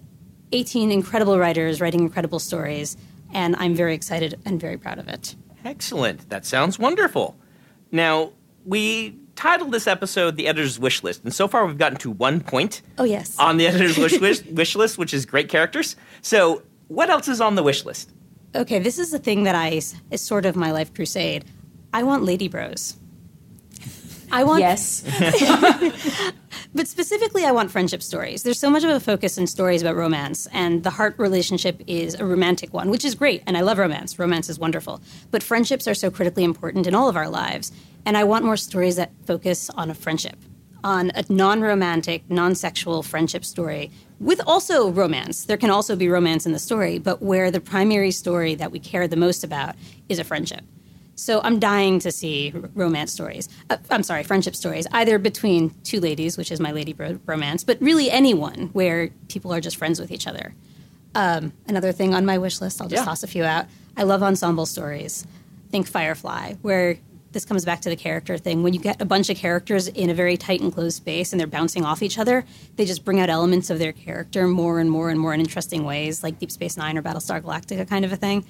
18 0.51 0.91
incredible 0.91 1.39
writers 1.39 1.81
writing 1.81 2.01
incredible 2.01 2.39
stories. 2.39 2.97
And 3.33 3.55
I'm 3.55 3.73
very 3.73 3.95
excited 3.95 4.39
and 4.45 4.59
very 4.59 4.77
proud 4.77 4.99
of 4.99 5.07
it. 5.07 5.35
Excellent. 5.63 6.29
That 6.29 6.45
sounds 6.45 6.77
wonderful. 6.77 7.37
Now, 7.91 8.31
we 8.65 9.17
titled 9.35 9.71
this 9.71 9.87
episode 9.87 10.35
The 10.35 10.47
Editor's 10.47 10.77
Wish 10.79 11.01
List, 11.03 11.23
and 11.23 11.33
so 11.33 11.47
far 11.47 11.65
we've 11.65 11.77
gotten 11.77 11.97
to 11.99 12.11
one 12.11 12.41
point 12.41 12.81
Oh, 12.97 13.03
yes. 13.03 13.37
on 13.39 13.57
the 13.57 13.67
Editor's 13.67 13.97
wish, 13.97 14.19
wish, 14.19 14.43
wish 14.45 14.75
List, 14.75 14.97
which 14.97 15.13
is 15.13 15.25
great 15.25 15.49
characters. 15.49 15.95
So, 16.21 16.63
what 16.89 17.09
else 17.09 17.27
is 17.27 17.39
on 17.41 17.55
the 17.55 17.63
wish 17.63 17.85
list? 17.85 18.11
Okay, 18.53 18.79
this 18.79 18.99
is 18.99 19.11
the 19.11 19.19
thing 19.19 19.43
that 19.43 19.55
I 19.55 19.69
is 19.69 20.21
sort 20.21 20.45
of 20.45 20.55
my 20.55 20.71
life 20.71 20.93
crusade. 20.93 21.45
I 21.93 22.03
want 22.03 22.23
lady 22.23 22.47
bros. 22.47 22.97
I 24.31 24.43
want 24.43 24.61
Yes. 24.61 25.03
But 26.73 26.87
specifically, 26.87 27.43
I 27.43 27.51
want 27.51 27.69
friendship 27.69 28.01
stories. 28.01 28.43
There's 28.43 28.59
so 28.59 28.69
much 28.69 28.85
of 28.85 28.89
a 28.89 29.01
focus 29.01 29.37
in 29.37 29.45
stories 29.45 29.81
about 29.81 29.97
romance, 29.97 30.47
and 30.53 30.83
the 30.83 30.89
heart 30.89 31.15
relationship 31.17 31.81
is 31.85 32.15
a 32.15 32.25
romantic 32.25 32.73
one, 32.73 32.89
which 32.89 33.03
is 33.03 33.13
great. 33.13 33.43
And 33.45 33.57
I 33.57 33.61
love 33.61 33.77
romance. 33.77 34.17
Romance 34.17 34.49
is 34.49 34.57
wonderful. 34.57 35.01
But 35.31 35.43
friendships 35.43 35.85
are 35.85 35.93
so 35.93 36.09
critically 36.09 36.45
important 36.45 36.87
in 36.87 36.95
all 36.95 37.09
of 37.09 37.17
our 37.17 37.27
lives. 37.27 37.73
And 38.05 38.15
I 38.15 38.23
want 38.23 38.45
more 38.45 38.55
stories 38.55 38.95
that 38.95 39.11
focus 39.25 39.69
on 39.71 39.89
a 39.91 39.93
friendship, 39.93 40.37
on 40.83 41.11
a 41.15 41.23
non 41.29 41.61
romantic, 41.61 42.23
non 42.29 42.55
sexual 42.55 43.03
friendship 43.03 43.43
story 43.45 43.91
with 44.19 44.41
also 44.45 44.89
romance. 44.91 45.45
There 45.45 45.57
can 45.57 45.69
also 45.69 45.95
be 45.95 46.07
romance 46.07 46.45
in 46.45 46.51
the 46.53 46.59
story, 46.59 46.99
but 46.99 47.21
where 47.21 47.49
the 47.51 47.59
primary 47.59 48.11
story 48.11 48.55
that 48.55 48.71
we 48.71 48.79
care 48.79 49.07
the 49.07 49.15
most 49.15 49.43
about 49.43 49.75
is 50.09 50.19
a 50.19 50.23
friendship. 50.23 50.61
So 51.15 51.39
I'm 51.43 51.59
dying 51.59 51.99
to 51.99 52.11
see 52.11 52.51
romance 52.73 53.11
stories. 53.11 53.47
Uh, 53.69 53.77
I'm 53.89 54.01
sorry, 54.03 54.23
friendship 54.23 54.55
stories, 54.55 54.87
either 54.91 55.19
between 55.19 55.69
two 55.83 55.99
ladies, 55.99 56.37
which 56.37 56.51
is 56.51 56.59
my 56.59 56.71
lady 56.71 56.93
bro- 56.93 57.19
romance, 57.25 57.63
but 57.63 57.79
really 57.81 58.09
anyone 58.09 58.69
where 58.73 59.09
people 59.27 59.53
are 59.53 59.61
just 59.61 59.77
friends 59.77 59.99
with 59.99 60.11
each 60.11 60.25
other. 60.25 60.53
Um, 61.13 61.51
another 61.67 61.91
thing 61.91 62.13
on 62.15 62.25
my 62.25 62.37
wish 62.37 62.61
list, 62.61 62.81
I'll 62.81 62.87
just 62.87 63.01
Yeah. 63.01 63.05
toss 63.05 63.21
a 63.23 63.27
few 63.27 63.43
out. 63.43 63.65
I 63.97 64.03
love 64.03 64.23
ensemble 64.23 64.65
stories. 64.65 65.25
Think 65.69 65.85
Firefly, 65.87 66.53
where 66.61 66.97
this 67.31 67.45
comes 67.45 67.65
back 67.65 67.81
to 67.81 67.89
the 67.89 67.95
character 67.95 68.37
thing. 68.37 68.63
When 68.63 68.73
you 68.73 68.79
get 68.79 69.01
a 69.01 69.05
bunch 69.05 69.29
of 69.29 69.37
characters 69.37 69.87
in 69.87 70.09
a 70.09 70.13
very 70.13 70.37
tight 70.37 70.61
and 70.61 70.73
closed 70.73 70.97
space 70.97 71.31
and 71.31 71.39
they're 71.39 71.47
bouncing 71.47 71.85
off 71.85 72.01
each 72.01 72.17
other, 72.17 72.45
they 72.75 72.85
just 72.85 73.05
bring 73.05 73.19
out 73.19 73.29
elements 73.29 73.69
of 73.69 73.79
their 73.79 73.93
character 73.93 74.47
more 74.47 74.79
and 74.79 74.89
more 74.91 75.09
and 75.09 75.19
more 75.19 75.33
in 75.33 75.39
interesting 75.39 75.83
ways, 75.83 76.23
like 76.23 76.39
Deep 76.39 76.51
Space 76.51 76.77
Nine 76.77 76.97
or 76.97 77.01
Battlestar 77.01 77.41
Galactica 77.41 77.87
kind 77.87 78.05
of 78.05 78.11
a 78.11 78.17
thing, 78.17 78.45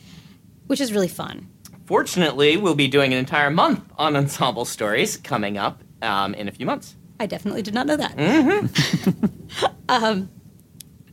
which 0.68 0.82
is 0.82 0.94
really 0.94 1.08
fun. 1.08 1.48
Fortunately, 1.86 2.58
we'll 2.58 2.76
be 2.76 2.88
doing 2.88 3.12
an 3.14 3.20
entire 3.20 3.52
month 3.52 3.84
on 3.98 4.16
ensemble 4.16 4.66
stories 4.66 5.18
coming 5.18 5.58
up 5.58 5.84
um, 6.02 6.34
in 6.36 6.48
a 6.48 6.52
few 6.52 6.66
months. 6.66 6.96
I 7.20 7.26
definitely 7.28 7.62
did 7.62 7.74
not 7.74 7.86
know 7.86 7.98
that. 7.98 8.18
um, 9.90 10.30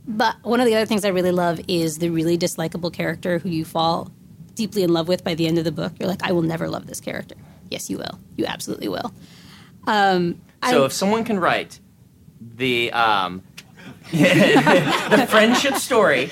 but 0.07 0.37
one 0.43 0.61
of 0.61 0.67
the 0.67 0.75
other 0.75 0.87
things 0.87 1.05
I 1.05 1.09
really 1.09 1.33
love 1.33 1.61
is 1.69 1.99
the 1.99 2.09
really 2.09 2.39
dislikable 2.39 2.93
character 2.93 3.39
who 3.39 3.51
you 3.51 3.65
fall 3.65 4.11
deeply 4.55 4.83
in 4.83 4.93
love 4.93 5.07
with 5.07 5.23
by 5.23 5.35
the 5.35 5.47
end 5.47 5.59
of 5.59 5.65
the 5.65 5.73
book. 5.73 5.93
You're 6.01 6.09
like, 6.09 6.23
I 6.23 6.33
will 6.33 6.43
never 6.43 6.69
love 6.69 6.87
this 6.87 7.01
character. 7.01 7.35
Yes, 7.71 7.89
you 7.91 7.99
will. 7.99 8.19
You 8.37 8.47
absolutely 8.47 8.89
will. 8.89 9.13
Um, 9.87 10.41
So 10.69 10.83
I- 10.83 10.87
if 10.87 10.93
someone 10.93 11.25
can 11.25 11.39
write 11.39 11.81
the 12.41 12.93
um, 12.93 13.43
the 14.13 15.27
friendship 15.29 15.75
story 15.75 16.31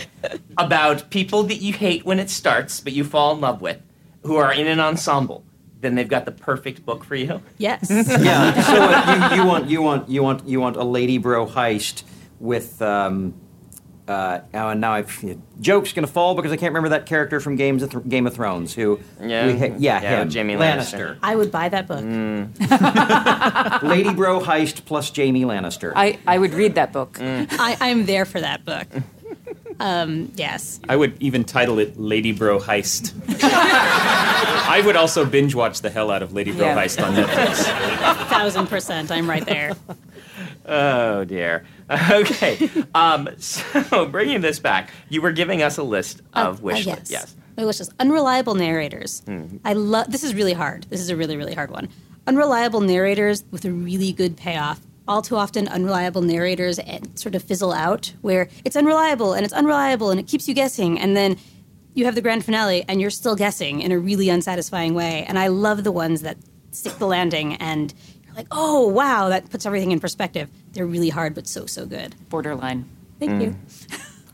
about 0.57 1.11
people 1.11 1.43
that 1.45 1.61
you 1.61 1.73
hate 1.73 2.05
when 2.05 2.19
it 2.19 2.31
starts, 2.31 2.81
but 2.81 2.93
you 2.93 3.05
fall 3.05 3.35
in 3.35 3.41
love 3.41 3.61
with, 3.61 3.81
who 4.23 4.37
are 4.37 4.53
in 4.53 4.67
an 4.67 4.81
ensemble, 4.81 5.45
then 5.81 5.95
they've 5.95 6.09
got 6.09 6.25
the 6.25 6.33
perfect 6.33 6.85
book 6.85 7.05
for 7.05 7.15
you. 7.17 7.41
yes. 7.59 7.91
Yeah. 8.21 8.61
So 8.63 8.77
uh, 8.83 9.31
you, 9.35 9.43
you 9.43 9.47
want 9.47 9.71
you 9.71 9.83
want 9.83 10.09
you 10.09 10.23
want 10.23 10.49
you 10.49 10.61
want 10.61 10.77
a 10.77 10.85
lady 10.85 11.19
bro 11.19 11.47
heist 11.47 12.03
with. 12.41 12.81
Um, 12.83 13.35
uh, 14.09 14.41
oh, 14.55 14.69
and 14.69 14.81
now 14.81 14.93
I've 14.93 15.25
joke's 15.61 15.93
gonna 15.93 16.07
fall 16.07 16.35
because 16.35 16.53
I 16.53 16.57
can't 16.57 16.71
remember 16.71 16.91
that 16.91 17.07
character 17.07 17.41
from 17.41 17.57
Games 17.57 17.83
of 17.83 17.91
Th- 17.91 18.05
Game 18.09 18.27
of 18.27 18.35
Thrones 18.35 18.75
who 18.75 19.01
Yeah. 19.21 19.47
we 19.47 19.53
yeah, 19.55 20.01
Yeah, 20.01 20.23
him 20.23 20.31
Jaime 20.31 20.55
Lannister. 20.55 21.19
I 21.23 21.35
would 21.37 21.51
buy 21.51 21.69
that 21.69 21.87
book. 21.89 22.05
lady 23.83 24.13
bro 24.15 24.41
heist 24.41 24.85
plus 24.85 25.11
Jaime 25.15 25.43
Lannister 25.43 25.93
I, 25.97 26.19
I 26.27 26.39
would 26.39 26.55
read 26.55 26.75
that 26.77 26.93
book. 26.93 27.19
I, 27.21 27.77
I'm 27.81 28.07
there 28.07 28.25
for 28.25 28.41
that 28.41 28.65
book. 28.65 28.87
Um, 29.79 30.33
yes. 30.37 30.81
I 30.89 30.97
would 30.97 31.21
even 31.21 31.45
title 31.45 31.79
it 31.79 32.01
Lady 32.01 32.33
Bro 32.33 32.61
Heist. 32.61 33.13
I 33.43 34.83
would 34.87 34.97
also 34.97 35.27
binge 35.27 35.55
watch 35.55 35.83
the 35.83 35.91
hell 35.91 36.11
out 36.11 36.23
of 36.23 36.33
Lady 36.33 36.51
Bro 36.53 36.67
Yeah. 36.69 36.77
Heist 36.83 37.07
on 37.07 37.15
Netflix. 37.15 37.61
A 37.61 38.25
Thousand 38.27 38.69
percent. 38.69 39.11
I'm 39.11 39.29
right 39.29 39.45
there. 39.45 39.73
Oh 40.65 41.25
dear. 41.25 41.65
Okay. 42.11 42.69
Um, 42.95 43.29
so 43.39 44.07
bringing 44.11 44.41
this 44.41 44.59
back, 44.59 44.91
you 45.09 45.23
were 45.23 45.33
giving 45.33 45.63
us 45.63 45.79
a 45.79 45.83
list 45.83 46.21
of 46.35 46.59
Uh, 46.59 46.63
wish 46.63 46.87
uh, 46.87 46.91
lists. 46.91 47.11
Yes. 47.11 47.35
My 47.57 47.65
wish 47.65 47.79
list. 47.79 47.93
Unreliable 48.01 48.55
narrators. 48.55 49.23
I 49.65 49.73
love. 49.73 50.11
This 50.11 50.25
is 50.25 50.35
really 50.35 50.53
hard. 50.53 50.85
This 50.91 51.01
is 51.01 51.11
a 51.11 51.17
really 51.17 51.37
really 51.37 51.55
hard 51.55 51.71
one. 51.71 51.89
Unreliable 52.27 52.81
narrators 52.81 53.45
with 53.51 53.65
a 53.65 53.71
really 53.71 54.13
good 54.13 54.37
payoff. 54.37 54.81
All 55.09 55.23
too 55.23 55.37
often, 55.37 55.69
unreliable 55.69 56.23
narrators 56.23 56.81
eh, 56.81 56.99
sort 57.15 57.37
of 57.37 57.43
fizzle 57.45 57.73
out, 57.73 58.13
where 58.23 58.49
it's 58.65 58.75
unreliable 58.75 59.35
and 59.35 59.45
it's 59.45 59.55
unreliable 59.55 60.11
and 60.11 60.19
it 60.19 60.27
keeps 60.27 60.49
you 60.49 60.55
guessing, 60.55 60.99
and 60.99 61.17
then 61.17 61.37
you 61.95 62.05
have 62.05 62.17
the 62.17 62.21
grand 62.21 62.45
finale 62.45 62.85
and 62.89 63.01
you're 63.01 63.11
still 63.11 63.37
guessing 63.37 63.81
in 63.81 63.93
a 63.93 63.99
really 63.99 64.29
unsatisfying 64.29 64.95
way. 64.95 65.25
And 65.29 65.39
I 65.39 65.47
love 65.47 65.85
the 65.85 65.93
ones 65.93 66.23
that 66.23 66.37
stick 66.73 66.95
the 66.99 67.07
landing 67.07 67.55
and 67.55 67.95
you're 68.27 68.35
like, 68.35 68.49
oh 68.51 68.89
wow, 68.89 69.29
that 69.31 69.49
puts 69.49 69.65
everything 69.65 69.93
in 69.93 70.01
perspective. 70.01 70.51
They're 70.77 70.87
really 70.87 71.09
hard, 71.09 71.35
but 71.35 71.47
so 71.47 71.65
so 71.65 71.87
good. 71.87 72.15
Borderline. 72.29 72.85
Thank 73.19 73.41
you. 73.41 73.57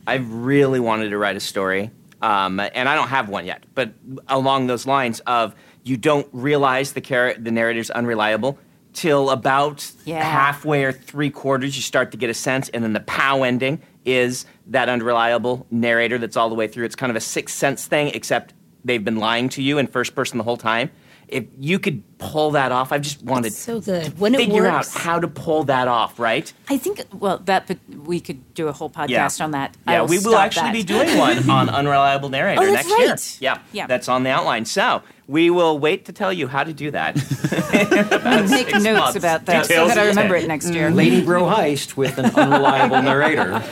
I've 0.09 0.29
really 0.35 0.81
wanted 0.81 1.11
to 1.11 1.17
write 1.19 1.37
a 1.37 1.41
story, 1.41 1.93
um, 2.21 2.59
and 2.59 2.89
I 2.89 2.97
don't 2.97 3.07
have 3.09 3.29
one 3.29 3.47
yet. 3.47 3.63
But 3.77 3.93
along 4.27 4.67
those 4.67 4.85
lines 4.85 5.21
of 5.21 5.55
you 5.85 5.97
don't 5.97 6.27
realize 6.33 6.95
the 6.95 7.01
char- 7.01 7.35
the 7.39 7.53
narrator's 7.53 7.91
unreliable 7.91 8.59
till 8.93 9.31
about 9.31 9.89
Yeah. 10.05 10.25
halfway 10.25 10.83
or 10.83 10.91
three 10.91 11.31
quarters, 11.31 11.77
you 11.77 11.83
start 11.83 12.11
to 12.11 12.17
get 12.17 12.29
a 12.29 12.35
sense, 12.35 12.69
and 12.71 12.83
then 12.83 12.93
the 12.93 13.01
pow 13.01 13.45
ending 13.45 13.81
is 14.05 14.45
that 14.67 14.89
unreliable 14.89 15.65
narrator 15.71 16.19
that's 16.19 16.37
all 16.37 16.49
the 16.49 16.57
way 16.57 16.67
through. 16.67 16.85
It's 16.87 16.97
kind 16.97 17.11
of 17.11 17.15
a 17.17 17.21
sixth 17.21 17.57
sense 17.57 17.87
thing, 17.87 18.09
except 18.09 18.53
they've 18.85 19.05
been 19.05 19.19
lying 19.19 19.49
to 19.51 19.63
you 19.63 19.79
in 19.79 19.87
first 19.87 20.17
person 20.17 20.39
the 20.39 20.45
whole 20.45 20.57
time. 20.57 20.91
If 21.33 21.47
you 21.59 21.79
could 21.79 22.03
pull 22.19 22.51
that 22.53 22.71
off, 22.73 22.93
I've 22.93 23.01
just 23.03 23.23
wanted 23.23 23.47
It's 23.49 23.57
so 23.59 23.81
good. 23.81 24.05
to 24.05 24.11
When 24.13 24.35
it 24.35 24.39
figure 24.39 24.67
out 24.67 24.87
how 24.89 25.19
to 25.19 25.27
pull 25.27 25.65
that 25.65 25.89
off, 25.89 26.19
right? 26.21 26.53
I 26.69 26.77
think, 26.79 27.03
well, 27.13 27.39
that 27.47 27.67
but 27.67 27.79
we 28.07 28.21
could 28.21 28.53
do 28.55 28.69
a 28.69 28.73
whole 28.73 28.91
podcast 28.91 29.43
on 29.43 29.51
that. 29.53 29.77
Yeah, 29.89 30.03
I'll 30.03 30.07
we 30.07 30.19
will 30.19 30.37
actually 30.37 30.67
that. 30.69 30.73
be 30.75 30.83
doing 30.83 31.17
one 31.19 31.49
on 31.51 31.69
unreliable 31.71 32.29
narrator 32.29 32.61
Oh, 32.63 32.67
that's 32.73 32.89
next 32.89 33.41
year. 33.41 33.53
Yeah, 33.55 33.63
Yeah. 33.73 33.87
that's 33.87 34.09
on 34.09 34.23
the 34.25 34.31
outline. 34.31 34.67
So 34.67 35.03
we 35.27 35.49
will 35.51 35.79
wait 35.79 36.05
to 36.05 36.13
tell 36.13 36.33
you 36.33 36.47
how 36.49 36.65
to 36.65 36.73
do 36.73 36.91
that. 36.91 37.17
Make 38.51 38.69
six 38.69 38.73
notes 38.85 39.01
months. 39.01 39.17
about 39.17 39.47
that 39.47 39.63
so 39.65 39.69
Details 39.69 39.89
that 39.95 39.99
I 39.99 40.07
remember 40.09 40.37
it 40.37 40.47
next 40.47 40.71
year. 40.71 40.91
Mm. 40.91 40.95
lady 40.95 41.25
bro 41.25 41.45
heist 41.45 41.97
with 41.97 42.19
an 42.19 42.27
unreliable 42.27 43.01
narrator 43.11 43.63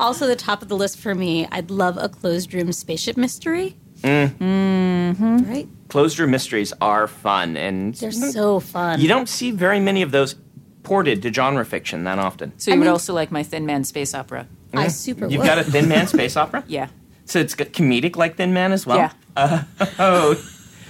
Also, 0.00 0.26
the 0.26 0.36
top 0.36 0.62
of 0.62 0.68
the 0.68 0.76
list 0.76 0.98
for 0.98 1.14
me, 1.14 1.46
I'd 1.52 1.70
love 1.70 1.96
a 1.98 2.08
closed 2.08 2.52
room 2.52 2.72
spaceship 2.72 3.16
mystery. 3.16 3.76
Mm. 4.02 5.14
Mhm. 5.16 5.48
Right? 5.48 5.68
Closed 5.88 6.18
room 6.18 6.30
mysteries 6.30 6.72
are 6.80 7.06
fun, 7.06 7.56
and 7.56 7.94
They're 7.94 8.12
so 8.12 8.60
fun. 8.60 9.00
you 9.00 9.08
don't 9.08 9.28
see 9.28 9.50
very 9.50 9.80
many 9.80 10.02
of 10.02 10.10
those 10.10 10.36
ported 10.82 11.22
to 11.22 11.32
genre 11.32 11.64
fiction 11.64 12.04
that 12.04 12.18
often. 12.18 12.52
So 12.58 12.70
you 12.70 12.74
I 12.74 12.78
would 12.78 12.84
mean- 12.84 12.92
also 12.92 13.14
like 13.14 13.30
my 13.32 13.42
Thin 13.42 13.66
Man 13.66 13.84
space 13.84 14.14
opera. 14.14 14.46
I 14.74 14.88
super 14.88 15.26
You've 15.26 15.40
would. 15.40 15.46
got 15.46 15.58
a 15.58 15.64
Thin 15.64 15.88
Man 15.88 16.06
space 16.06 16.36
opera, 16.42 16.62
Yeah. 16.68 16.88
so 17.24 17.38
it's 17.40 17.54
got 17.54 17.68
comedic 17.68 18.16
like 18.16 18.36
Thin 18.36 18.52
Man 18.52 18.72
as 18.72 18.86
well. 18.86 18.98
Yeah. 19.36 19.64
Oh, 19.98 20.36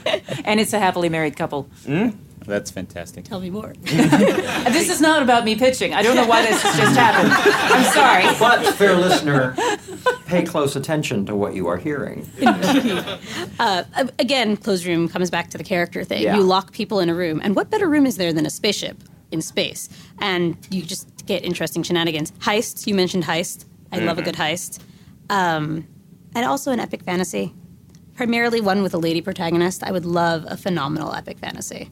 And 0.44 0.58
it's 0.60 0.72
a 0.72 0.78
happily 0.78 1.08
married 1.08 1.36
couple. 1.36 1.68
That's 2.48 2.70
fantastic. 2.70 3.24
Tell 3.24 3.40
me 3.40 3.50
more. 3.50 3.74
This 4.78 4.90
is 4.90 5.00
not 5.00 5.22
about 5.22 5.44
me 5.44 5.54
pitching. 5.56 5.92
I 5.94 6.02
don't 6.02 6.16
know 6.16 6.26
why 6.26 6.42
this 6.42 6.62
just 6.62 6.96
happened. 6.96 7.32
I'm 7.32 7.84
sorry. 7.92 8.24
but 8.38 8.74
fair 8.74 8.96
listener 8.96 9.54
pay 10.26 10.44
close 10.44 10.76
attention 10.76 11.24
to 11.26 11.34
what 11.34 11.54
you 11.54 11.66
are 11.66 11.76
hearing 11.78 12.28
Uh, 13.58 13.84
Again, 14.18 14.56
closed 14.56 14.84
room 14.86 15.08
comes 15.08 15.30
back 15.30 15.50
to 15.50 15.58
the 15.58 15.64
character 15.64 16.04
thing. 16.04 16.22
Yeah. 16.22 16.36
You 16.36 16.42
lock 16.42 16.72
people 16.72 17.00
in 17.00 17.08
a 17.08 17.14
room, 17.14 17.40
and 17.42 17.56
what 17.56 17.70
better 17.70 17.88
room 17.88 18.06
is 18.06 18.16
there 18.16 18.32
than 18.32 18.46
a 18.46 18.50
spaceship 18.50 18.96
in 19.30 19.42
space? 19.42 19.88
And 20.20 20.56
you 20.70 20.82
just 20.82 21.26
get 21.26 21.44
interesting 21.44 21.82
shenanigans. 21.82 22.30
Heists, 22.32 22.86
you 22.86 22.94
mentioned 22.94 23.24
heist. 23.24 23.64
I 23.92 23.98
love 23.98 24.18
a 24.18 24.22
good 24.22 24.36
heist. 24.36 24.80
Um, 25.30 25.86
and 26.34 26.44
also 26.46 26.72
an 26.72 26.80
epic 26.80 27.02
fantasy. 27.02 27.54
Primarily 28.14 28.60
one 28.60 28.82
with 28.82 28.94
a 28.94 28.98
lady 28.98 29.20
protagonist. 29.22 29.82
I 29.82 29.92
would 29.92 30.04
love 30.04 30.44
a 30.48 30.56
phenomenal 30.56 31.14
epic 31.14 31.38
fantasy. 31.38 31.90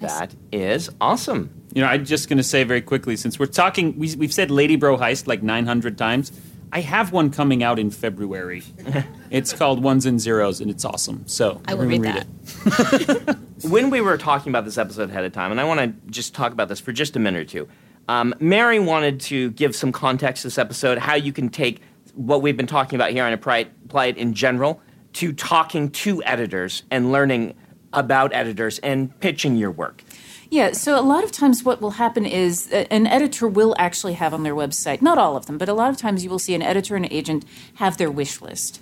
That 0.00 0.34
is 0.52 0.90
awesome. 1.00 1.62
You 1.74 1.82
know, 1.82 1.88
I'm 1.88 2.04
just 2.04 2.28
going 2.28 2.38
to 2.38 2.44
say 2.44 2.64
very 2.64 2.80
quickly, 2.80 3.16
since 3.16 3.38
we're 3.38 3.46
talking, 3.46 3.98
we, 3.98 4.14
we've 4.16 4.32
said 4.32 4.50
Lady 4.50 4.76
Bro 4.76 4.98
Heist 4.98 5.26
like 5.26 5.42
900 5.42 5.98
times. 5.98 6.32
I 6.72 6.80
have 6.80 7.12
one 7.12 7.30
coming 7.30 7.62
out 7.62 7.78
in 7.78 7.90
February. 7.90 8.62
it's 9.30 9.52
called 9.52 9.82
Ones 9.82 10.06
and 10.06 10.20
Zeros, 10.20 10.60
and 10.60 10.70
it's 10.70 10.84
awesome. 10.84 11.24
So 11.26 11.60
I 11.66 11.74
will 11.74 11.82
everyone 11.82 12.02
read 12.02 12.26
it. 12.26 13.36
when 13.68 13.90
we 13.90 14.00
were 14.00 14.18
talking 14.18 14.50
about 14.50 14.64
this 14.64 14.76
episode 14.76 15.10
ahead 15.10 15.24
of 15.24 15.32
time, 15.32 15.50
and 15.52 15.60
I 15.60 15.64
want 15.64 15.80
to 15.80 16.10
just 16.10 16.34
talk 16.34 16.52
about 16.52 16.68
this 16.68 16.80
for 16.80 16.92
just 16.92 17.14
a 17.14 17.18
minute 17.18 17.40
or 17.40 17.44
two. 17.44 17.68
Um, 18.08 18.34
Mary 18.40 18.80
wanted 18.80 19.20
to 19.22 19.50
give 19.52 19.74
some 19.74 19.92
context 19.92 20.42
to 20.42 20.48
this 20.48 20.58
episode, 20.58 20.98
how 20.98 21.14
you 21.14 21.32
can 21.32 21.48
take 21.48 21.80
what 22.14 22.42
we've 22.42 22.56
been 22.56 22.66
talking 22.66 22.96
about 22.96 23.10
here 23.10 23.24
and 23.24 23.34
apply 23.34 23.58
it, 23.58 23.72
apply 23.84 24.06
it 24.06 24.16
in 24.16 24.34
general 24.34 24.80
to 25.14 25.32
talking 25.32 25.90
to 25.90 26.22
editors 26.24 26.82
and 26.90 27.12
learning 27.12 27.54
about 27.94 28.34
editors 28.34 28.78
and 28.80 29.18
pitching 29.20 29.56
your 29.56 29.70
work. 29.70 30.02
Yeah, 30.50 30.72
so 30.72 30.98
a 30.98 31.02
lot 31.02 31.24
of 31.24 31.32
times 31.32 31.64
what 31.64 31.80
will 31.80 31.92
happen 31.92 32.26
is 32.26 32.70
uh, 32.72 32.84
an 32.90 33.06
editor 33.06 33.48
will 33.48 33.74
actually 33.78 34.12
have 34.14 34.32
on 34.32 34.42
their 34.42 34.54
website, 34.54 35.02
not 35.02 35.18
all 35.18 35.36
of 35.36 35.46
them, 35.46 35.58
but 35.58 35.68
a 35.68 35.72
lot 35.72 35.90
of 35.90 35.96
times 35.96 36.22
you 36.22 36.30
will 36.30 36.38
see 36.38 36.54
an 36.54 36.62
editor 36.62 36.94
and 36.96 37.04
an 37.04 37.12
agent 37.12 37.44
have 37.76 37.96
their 37.96 38.10
wish 38.10 38.40
list. 38.40 38.80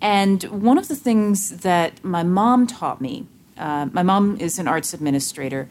And 0.00 0.42
one 0.44 0.78
of 0.78 0.88
the 0.88 0.96
things 0.96 1.58
that 1.58 2.02
my 2.04 2.22
mom 2.22 2.66
taught 2.66 3.00
me, 3.00 3.26
uh, 3.58 3.86
my 3.92 4.02
mom 4.02 4.38
is 4.40 4.58
an 4.58 4.68
arts 4.68 4.94
administrator, 4.94 5.68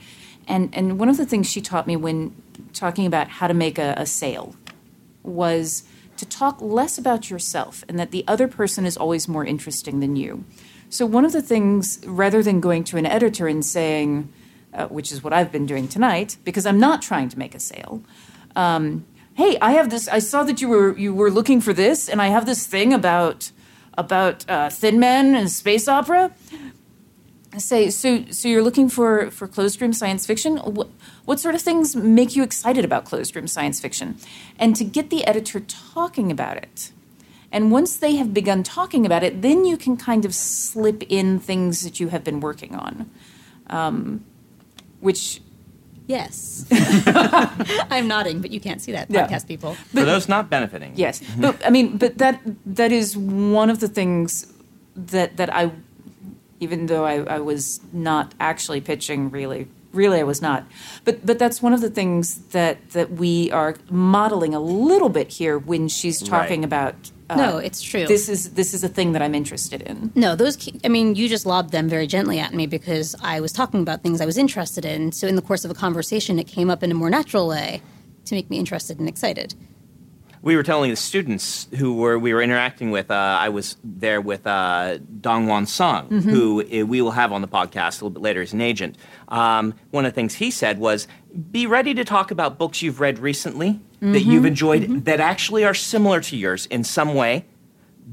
and, 0.48 0.70
and 0.74 1.00
one 1.00 1.10
of 1.10 1.18
the 1.18 1.26
things 1.26 1.50
she 1.50 1.62
taught 1.62 1.88
me 1.88 1.96
when 1.96 2.36
talking 2.74 3.06
about 3.06 3.28
how 3.30 3.48
to 3.48 3.54
make 3.54 3.80
a, 3.80 3.94
a 3.98 4.06
sale 4.06 4.56
was 5.24 5.84
to 6.18 6.26
talk 6.26 6.62
less 6.62 6.98
about 6.98 7.30
yourself 7.30 7.84
and 7.88 7.98
that 7.98 8.12
the 8.12 8.24
other 8.28 8.48
person 8.48 8.86
is 8.86 8.98
always 8.98 9.28
more 9.28 9.46
interesting 9.46 10.00
than 10.00 10.16
you. 10.16 10.44
So, 10.94 11.08
one 11.08 11.26
of 11.26 11.32
the 11.32 11.42
things, 11.42 12.00
rather 12.06 12.44
than 12.44 12.60
going 12.60 12.84
to 12.84 12.98
an 12.98 13.08
editor 13.08 13.48
and 13.48 13.66
saying, 13.66 14.32
uh, 14.76 14.86
which 14.90 15.12
is 15.12 15.24
what 15.24 15.34
I've 15.34 15.52
been 15.52 15.66
doing 15.66 15.88
tonight, 15.88 16.38
because 16.44 16.68
I'm 16.68 16.80
not 16.80 17.02
trying 17.02 17.30
to 17.30 17.40
make 17.40 17.56
a 17.56 17.60
sale. 17.60 18.04
Um, 18.56 19.04
hey, 19.34 19.58
I 19.60 19.72
have 19.72 19.90
this. 19.90 20.08
I 20.08 20.20
saw 20.20 20.44
that 20.44 20.62
you 20.62 20.70
were 20.70 20.96
you 20.96 21.12
were 21.12 21.32
looking 21.32 21.62
for 21.62 21.74
this, 21.74 22.08
and 22.08 22.22
I 22.22 22.28
have 22.28 22.46
this 22.46 22.68
thing 22.68 22.94
about 22.94 23.52
about 23.98 24.48
uh, 24.48 24.70
Thin 24.70 25.00
Men 25.00 25.34
and 25.34 25.50
space 25.50 25.88
opera. 25.88 26.32
I 27.52 27.58
say, 27.58 27.90
so 27.90 28.26
so 28.30 28.48
you're 28.48 28.62
looking 28.62 28.88
for 28.88 29.32
for 29.32 29.48
closed 29.48 29.82
room 29.82 29.94
science 29.94 30.28
fiction. 30.28 30.58
What, 30.58 30.90
what 31.26 31.40
sort 31.40 31.56
of 31.56 31.62
things 31.64 31.96
make 31.96 32.36
you 32.36 32.44
excited 32.44 32.86
about 32.86 33.06
closed 33.06 33.36
room 33.36 33.48
science 33.48 33.82
fiction? 33.82 34.18
And 34.60 34.76
to 34.76 34.84
get 34.84 35.10
the 35.10 35.26
editor 35.26 35.60
talking 35.60 36.30
about 36.32 36.58
it. 36.58 36.92
And 37.54 37.72
once 37.72 37.96
they 37.98 38.16
have 38.18 38.34
begun 38.34 38.64
talking 38.64 39.06
about 39.06 39.24
it, 39.24 39.42
then 39.42 39.64
you 39.64 39.78
can 39.78 39.96
kind 39.96 40.26
of 40.26 40.34
slip 40.34 41.04
in 41.08 41.40
things 41.40 41.84
that 41.84 42.00
you 42.00 42.08
have 42.10 42.24
been 42.24 42.40
working 42.42 42.76
on. 42.76 43.10
Um, 43.70 44.26
which 45.00 45.40
Yes. 46.06 46.66
I'm 47.90 48.08
nodding, 48.10 48.42
but 48.42 48.52
you 48.52 48.60
can't 48.60 48.82
see 48.82 48.92
that, 48.92 49.10
Yeah. 49.10 49.26
podcast 49.26 49.48
people. 49.48 49.76
For 49.96 50.04
those 50.04 50.28
not 50.28 50.50
benefiting. 50.50 50.92
yes, 50.96 51.22
but 51.40 51.56
I 51.66 51.70
mean, 51.70 51.96
but 51.98 52.18
that 52.18 52.42
that 52.66 52.92
is 52.92 53.16
one 53.16 53.70
of 53.70 53.80
the 53.80 53.88
things 53.88 54.52
that 54.98 55.38
that 55.38 55.50
I, 55.54 55.72
even 56.60 56.88
though 56.88 57.06
I, 57.06 57.24
I 57.38 57.40
was 57.40 57.80
not 57.94 58.34
actually 58.40 58.82
pitching, 58.82 59.30
really, 59.32 59.68
really 59.94 60.20
I 60.20 60.24
was 60.24 60.42
not, 60.42 60.66
but 61.06 61.26
but 61.26 61.40
that's 61.40 61.62
one 61.62 61.72
of 61.74 61.80
the 61.80 61.90
things 61.90 62.36
that 62.52 62.78
that 62.92 63.12
we 63.12 63.50
are 63.52 63.76
modeling 63.90 64.54
a 64.54 64.60
little 64.60 65.10
bit 65.10 65.30
here 65.40 65.58
when 65.58 65.88
she's 65.88 66.20
talking 66.22 66.62
Right. 66.62 66.66
about. 66.66 66.96
Uh, 67.34 67.38
No, 67.52 67.58
it's 67.58 67.82
true. 67.82 68.06
This 68.08 68.30
is 68.30 68.52
this 68.52 68.74
is 68.74 68.84
a 68.84 68.90
thing 68.90 69.12
that 69.14 69.22
I'm 69.22 69.36
interested 69.36 69.82
in. 69.82 70.12
No, 70.16 70.36
those. 70.36 70.58
I 70.84 70.88
mean, 70.88 71.16
you 71.16 71.28
just 71.30 71.46
lobbed 71.46 71.72
them 71.72 71.88
very 71.90 72.08
gently 72.08 72.40
at 72.40 72.54
me 72.54 72.68
because 72.68 73.16
I 73.22 73.40
was 73.40 73.52
talking 73.52 73.82
about 73.82 74.02
things 74.04 74.22
I 74.22 74.26
was 74.26 74.38
interested 74.38 74.86
in. 74.86 75.12
So, 75.12 75.28
in 75.28 75.36
the 75.36 75.42
course 75.42 75.66
of 75.66 75.72
a 75.72 75.76
conversation, 75.76 76.40
it 76.40 76.48
came 76.48 76.70
up 76.70 76.84
in 76.84 76.92
a 76.92 76.96
more 76.96 77.10
natural 77.10 77.48
way 77.48 77.82
to 78.26 78.36
make 78.36 78.50
me 78.50 78.58
interested 78.58 79.00
and 79.00 79.08
excited. 79.10 79.54
we 80.42 80.58
were 80.58 80.64
telling 80.64 80.90
the 80.90 80.96
students 80.98 81.68
who 81.80 81.96
were 81.96 82.20
we 82.20 82.34
were 82.34 82.42
interacting 82.42 82.92
with. 82.92 83.10
Uh, 83.10 83.16
I 83.46 83.50
was 83.50 83.78
there 83.84 84.20
with 84.22 84.46
uh, 84.46 84.98
DongWon 85.22 85.68
Song, 85.68 86.10
who 86.10 86.62
uh, 86.62 86.86
we 86.86 87.02
will 87.02 87.12
have 87.12 87.32
on 87.32 87.42
the 87.42 87.48
podcast 87.48 88.02
a 88.02 88.06
little 88.06 88.10
bit 88.12 88.22
later 88.22 88.42
as 88.42 88.52
an 88.54 88.60
agent. 88.62 88.98
Um, 89.30 89.74
one 89.92 90.06
of 90.06 90.12
the 90.12 90.16
things 90.16 90.36
he 90.36 90.52
said 90.52 90.80
was, 90.80 91.08
"Be 91.52 91.66
ready 91.66 91.94
to 91.94 92.04
talk 92.04 92.30
about 92.32 92.58
books 92.58 92.82
you've 92.82 93.00
read 93.00 93.20
recently 93.20 93.80
that 94.12 94.20
mm-hmm. 94.20 94.32
you've 94.32 94.46
enjoyed 94.46 94.84
mm-hmm. 94.84 95.00
that 95.02 95.20
actually 95.20 95.66
are 95.66 95.74
similar 95.74 96.22
to 96.22 96.38
yours 96.38 96.66
in 96.68 96.84
some 96.84 97.14
way, 97.16 97.46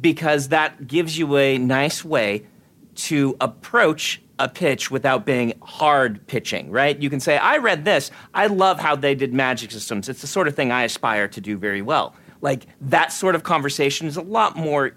because 0.01 0.49
that 0.49 0.87
gives 0.87 1.19
you 1.19 1.37
a 1.37 1.59
nice 1.59 2.05
way 2.05 2.47
to 2.95 3.37
approach." 3.41 4.23
A 4.43 4.49
pitch 4.49 4.91
without 4.91 5.27
being 5.27 5.53
hard 5.61 6.27
pitching, 6.27 6.71
right? 6.71 6.99
You 6.99 7.11
can 7.11 7.21
say, 7.21 7.37
I 7.37 7.59
read 7.59 7.85
this. 7.85 8.11
I 8.33 8.47
love 8.47 8.81
how 8.81 8.97
they 8.97 9.15
did 9.15 9.35
magic 9.35 9.71
systems. 9.71 10.09
It's 10.09 10.23
the 10.23 10.27
sort 10.27 10.49
of 10.49 10.57
thing 10.57 10.73
I 10.73 10.85
aspire 10.85 11.29
to 11.29 11.43
do 11.43 11.59
very 11.59 11.83
well. 11.83 12.15
Like 12.41 12.65
that 12.81 13.13
sort 13.13 13.35
of 13.35 13.43
conversation 13.43 14.07
is 14.07 14.17
a 14.17 14.23
lot 14.23 14.57
more. 14.57 14.97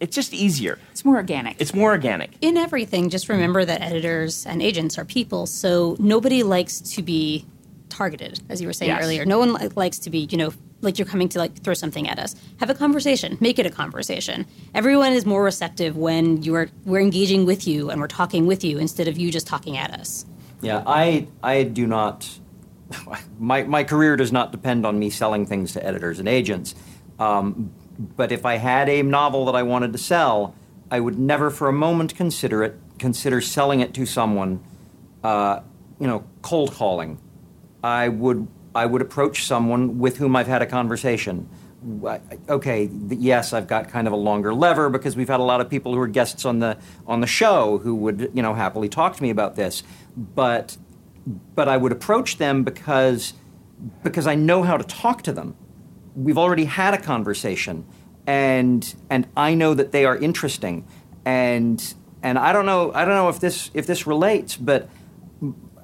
It's 0.00 0.16
just 0.16 0.32
easier. 0.32 0.78
It's 0.90 1.04
more 1.04 1.16
organic. 1.16 1.60
It's 1.60 1.74
more 1.74 1.90
organic. 1.90 2.30
In 2.40 2.56
everything, 2.56 3.10
just 3.10 3.28
remember 3.28 3.66
that 3.66 3.82
editors 3.82 4.46
and 4.46 4.62
agents 4.62 4.96
are 4.96 5.04
people. 5.04 5.44
So, 5.44 5.94
nobody 5.98 6.42
likes 6.42 6.80
to 6.80 7.02
be 7.02 7.44
targeted, 7.96 8.40
as 8.48 8.60
you 8.60 8.66
were 8.66 8.72
saying 8.72 8.90
Yes. 8.90 9.02
earlier. 9.04 9.24
No 9.24 9.38
one 9.38 9.52
li- 9.54 9.68
likes 9.74 9.98
to 10.00 10.10
be, 10.10 10.28
you 10.30 10.36
know, 10.38 10.52
like 10.82 10.98
you're 10.98 11.06
coming 11.08 11.28
to 11.30 11.38
like 11.38 11.62
throw 11.62 11.74
something 11.74 12.08
at 12.08 12.18
us. 12.18 12.34
Have 12.58 12.68
a 12.70 12.74
conversation. 12.74 13.38
Make 13.40 13.58
it 13.58 13.66
a 13.66 13.70
conversation. 13.70 14.46
Everyone 14.74 15.12
is 15.12 15.24
more 15.24 15.42
receptive 15.42 15.96
when 15.96 16.42
you 16.42 16.54
are 16.54 16.68
we're 16.84 17.00
engaging 17.00 17.46
with 17.46 17.66
you 17.66 17.90
and 17.90 18.00
we're 18.00 18.06
talking 18.08 18.46
with 18.46 18.62
you 18.62 18.78
instead 18.78 19.08
of 19.08 19.16
you 19.18 19.30
just 19.30 19.46
talking 19.46 19.76
at 19.78 19.90
us. 19.92 20.26
Yeah, 20.60 20.82
I 20.86 21.26
I 21.42 21.62
do 21.64 21.86
not. 21.86 22.28
My 23.38 23.62
my 23.64 23.82
career 23.84 24.16
does 24.16 24.30
not 24.32 24.52
depend 24.52 24.84
on 24.86 24.98
me 24.98 25.10
selling 25.10 25.46
things 25.46 25.72
to 25.72 25.84
editors 25.84 26.18
and 26.18 26.28
agents. 26.28 26.74
Um, 27.18 27.70
but 27.98 28.30
if 28.30 28.44
I 28.44 28.56
had 28.56 28.88
a 28.88 29.02
novel 29.02 29.46
that 29.46 29.54
I 29.54 29.62
wanted 29.62 29.92
to 29.92 29.98
sell, 29.98 30.54
I 30.90 31.00
would 31.00 31.18
never 31.18 31.50
for 31.50 31.68
a 31.68 31.72
moment 31.72 32.14
consider 32.14 32.62
it 32.62 32.78
consider 32.98 33.40
selling 33.40 33.80
it 33.80 33.92
to 33.94 34.04
someone. 34.06 34.60
Uh, 35.24 35.60
you 35.98 36.06
know, 36.06 36.24
cold 36.42 36.72
calling. 36.72 37.18
I 37.86 38.08
would 38.08 38.48
I 38.74 38.84
would 38.84 39.00
approach 39.00 39.46
someone 39.46 39.98
with 39.98 40.16
whom 40.18 40.34
I've 40.34 40.48
had 40.48 40.60
a 40.60 40.66
conversation. 40.66 41.48
Okay, 42.48 42.90
yes, 43.10 43.52
I've 43.52 43.68
got 43.68 43.88
kind 43.88 44.08
of 44.08 44.12
a 44.12 44.16
longer 44.16 44.52
lever 44.52 44.90
because 44.90 45.14
we've 45.14 45.28
had 45.28 45.38
a 45.38 45.44
lot 45.44 45.60
of 45.60 45.70
people 45.70 45.94
who 45.94 46.00
are 46.00 46.08
guests 46.08 46.44
on 46.44 46.58
the 46.58 46.76
on 47.06 47.20
the 47.20 47.28
show 47.28 47.78
who 47.78 47.94
would 47.94 48.32
you 48.34 48.42
know 48.42 48.54
happily 48.54 48.88
talk 48.88 49.16
to 49.16 49.22
me 49.22 49.30
about 49.30 49.54
this, 49.54 49.84
but 50.16 50.76
but 51.54 51.68
I 51.68 51.76
would 51.76 51.92
approach 51.92 52.38
them 52.38 52.64
because 52.64 53.34
because 54.02 54.26
I 54.26 54.34
know 54.34 54.64
how 54.64 54.76
to 54.76 54.84
talk 54.84 55.22
to 55.22 55.32
them. 55.32 55.54
We've 56.16 56.38
already 56.38 56.64
had 56.64 56.92
a 56.92 57.00
conversation, 57.00 57.86
and 58.26 58.82
and 59.08 59.28
I 59.36 59.54
know 59.54 59.74
that 59.74 59.92
they 59.92 60.04
are 60.04 60.16
interesting, 60.16 60.84
and 61.24 61.94
and 62.20 62.36
I 62.36 62.52
don't 62.52 62.66
know 62.66 62.90
I 62.92 63.04
don't 63.04 63.14
know 63.14 63.28
if 63.28 63.38
this 63.38 63.70
if 63.74 63.86
this 63.86 64.08
relates, 64.08 64.56
but 64.56 64.88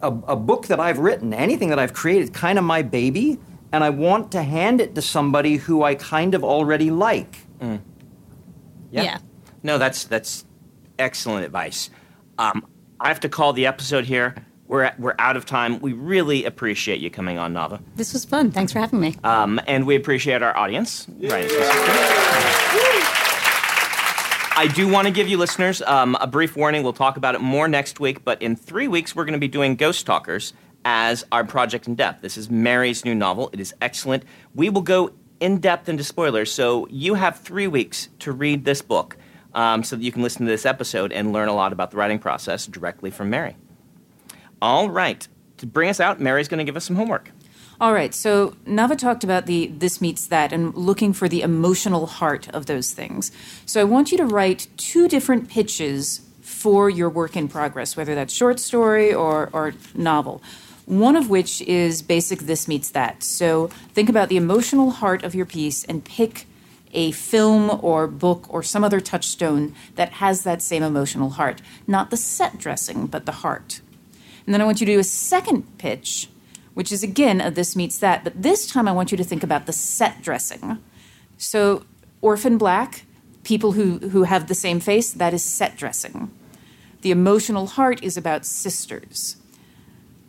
a, 0.03 0.09
a 0.09 0.37
book 0.37 0.67
that 0.67 0.79
I've 0.81 0.99
written, 0.99 1.33
anything 1.33 1.69
that 1.71 1.79
I've 1.79 1.93
created, 1.95 2.35
kind 2.35 2.59
of 2.59 2.65
my 2.65 2.83
baby, 2.83 3.39
and 3.73 3.83
I 3.83 3.91
want 3.91 4.33
to 4.33 4.43
hand 4.43 4.81
it 4.81 4.95
to 4.97 5.03
somebody 5.03 5.57
who 5.57 5.83
I 5.83 5.95
kind 5.95 6.35
of 6.35 6.45
already 6.45 6.91
like. 6.91 7.39
Yeah. 8.91 9.19
No, 9.63 9.79
that's 9.79 10.05
that's 10.05 10.45
excellent 10.99 11.45
advice. 11.47 11.89
Um, 12.39 12.67
I 13.01 13.09
have 13.09 13.21
to 13.21 13.29
call 13.29 13.53
the 13.53 13.67
episode 13.67 14.05
here. 14.05 14.35
We're 14.67 14.83
at, 14.85 14.99
we're 15.01 15.15
out 15.19 15.37
of 15.37 15.45
time. 15.47 15.81
We 15.81 15.93
really 15.93 16.45
appreciate 16.45 17.01
you 17.01 17.11
coming 17.11 17.39
on 17.39 17.53
Navah, 17.55 17.81
This 17.97 18.13
was 18.13 18.25
fun. 18.25 18.51
Thanks 18.51 18.73
for 18.73 18.79
having 18.81 19.01
me. 19.01 19.17
um, 19.25 19.61
and 19.67 19.87
we 19.87 19.97
appreciate 19.97 20.43
our 20.43 20.57
audience. 20.57 21.07
Right. 21.21 21.51
I 24.55 24.67
do 24.67 24.87
want 24.87 25.07
to 25.07 25.13
give 25.13 25.29
you 25.29 25.39
listeners 25.39 25.81
um, 25.81 26.15
a 26.21 26.27
brief 26.27 26.57
warning. 26.57 26.83
We'll 26.83 26.93
talk 26.93 27.17
about 27.17 27.35
it 27.35 27.41
more 27.41 27.69
next 27.69 27.99
week, 28.01 28.23
but 28.23 28.43
in 28.43 28.55
three 28.55 28.87
weeks 28.87 29.17
we're 29.17 29.25
going 29.25 29.33
to 29.33 29.39
be 29.39 29.49
doing 29.49 29.77
Ghost 29.77 30.05
Talkers 30.05 30.53
as 30.85 31.25
our 31.33 31.43
project 31.43 31.89
in 31.89 31.95
depth. 31.95 32.21
This 32.21 32.37
is 32.37 32.51
Mary's 32.51 33.03
new 33.03 33.15
novel. 33.15 33.49
It 33.55 33.61
is 33.61 33.75
excellent. 33.81 34.25
We 34.55 34.69
will 34.69 34.83
go 34.83 35.13
in 35.41 35.59
depth 35.59 35.89
into 35.89 36.05
spoilers, 36.05 36.53
so 36.53 36.87
you 36.89 37.15
have 37.15 37.41
three 37.41 37.67
weeks 37.67 38.11
to 38.21 38.31
read 38.31 38.67
this 38.67 38.83
book, 38.83 39.17
um, 39.55 39.83
so 39.83 39.97
that 39.97 40.03
you 40.03 40.13
can 40.13 40.23
listen 40.23 40.45
to 40.45 40.51
this 40.53 40.67
episode 40.67 41.13
and 41.13 41.33
learn 41.33 41.49
a 41.49 41.55
lot 41.55 41.73
about 41.73 41.91
the 41.91 41.97
writing 41.97 42.19
process 42.19 42.67
directly 42.67 43.11
from 43.11 43.31
Mary. 43.31 43.57
All 44.61 44.91
right, 44.91 45.27
to 45.57 45.67
bring 45.67 45.89
us 45.89 45.99
out, 45.99 46.21
Mary's 46.21 46.49
going 46.49 46.59
to 46.59 46.65
give 46.65 46.77
us 46.77 46.85
some 46.85 46.97
homework. 46.97 47.32
All 47.83 47.93
right, 47.93 48.15
so 48.15 48.51
Navah 48.65 48.97
talked 48.97 49.25
about 49.25 49.47
the 49.47 49.67
this 49.67 50.01
meets 50.01 50.29
that 50.29 50.53
and 50.53 50.73
looking 50.77 51.13
for 51.13 51.29
the 51.29 51.43
emotional 51.43 52.07
heart 52.07 52.49
of 52.51 52.67
those 52.67 52.93
things. 52.93 53.33
So 53.67 53.81
I 53.81 53.85
want 53.85 54.13
you 54.13 54.19
to 54.19 54.25
write 54.25 54.69
two 54.77 55.09
different 55.09 55.49
pitches 55.49 56.21
for 56.43 56.89
your 56.89 57.11
work 57.11 57.37
in 57.37 57.49
progress, 57.49 57.97
whether 57.97 58.15
that's 58.15 58.33
short 58.33 58.61
story 58.61 59.13
or, 59.13 59.51
or 59.53 59.75
novel. 59.97 60.41
One 60.87 61.17
of 61.17 61.29
which 61.29 61.61
is 61.63 62.03
basic 62.03 62.43
this 62.43 62.69
meets 62.69 62.91
that. 62.91 63.25
So 63.25 63.67
think 63.95 64.09
about 64.09 64.29
the 64.29 64.37
emotional 64.37 64.93
heart 64.93 65.25
of 65.25 65.35
your 65.35 65.47
piece 65.47 65.83
and 65.83 66.05
pick 66.05 66.47
a 66.93 67.11
film 67.11 67.81
or 67.83 68.07
book 68.07 68.47
or 68.49 68.63
some 68.63 68.85
other 68.85 69.01
touchstone 69.01 69.75
that 69.97 70.13
has 70.13 70.45
that 70.45 70.63
same 70.63 70.85
emotional 70.85 71.31
heart. 71.31 71.61
Not 71.89 72.11
the 72.11 72.17
set 72.17 72.59
dressing, 72.59 73.09
but 73.09 73.27
the 73.27 73.33
heart. 73.33 73.81
And 74.47 74.55
then 74.55 74.61
I 74.61 74.65
want 74.65 74.81
you 74.81 74.87
to 74.87 74.93
do 74.93 75.01
a 75.01 75.05
second 75.05 75.79
pitch, 75.79 76.29
which 76.75 76.93
is 76.93 77.03
again 77.03 77.41
a 77.41 77.51
this 77.51 77.77
meets 77.77 77.99
that, 77.99 78.25
but 78.25 78.43
this 78.43 78.67
time 78.67 78.89
I 78.89 78.93
want 78.93 79.11
you 79.11 79.19
to 79.19 79.25
think 79.25 79.43
about 79.43 79.67
the 79.67 79.73
set 79.73 80.23
dressing. 80.23 80.79
So, 81.37 81.85
Orphan 82.21 82.57
Black, 82.57 83.05
people 83.43 83.73
who, 83.73 83.99
who 83.99 84.23
have 84.25 84.47
the 84.47 84.55
same 84.55 84.81
face, 84.81 85.13
that 85.13 85.35
is 85.35 85.43
set 85.45 85.77
dressing. 85.77 86.31
The 87.01 87.11
emotional 87.11 87.67
heart 87.67 88.03
is 88.03 88.17
about 88.17 88.47
sisters. 88.47 89.37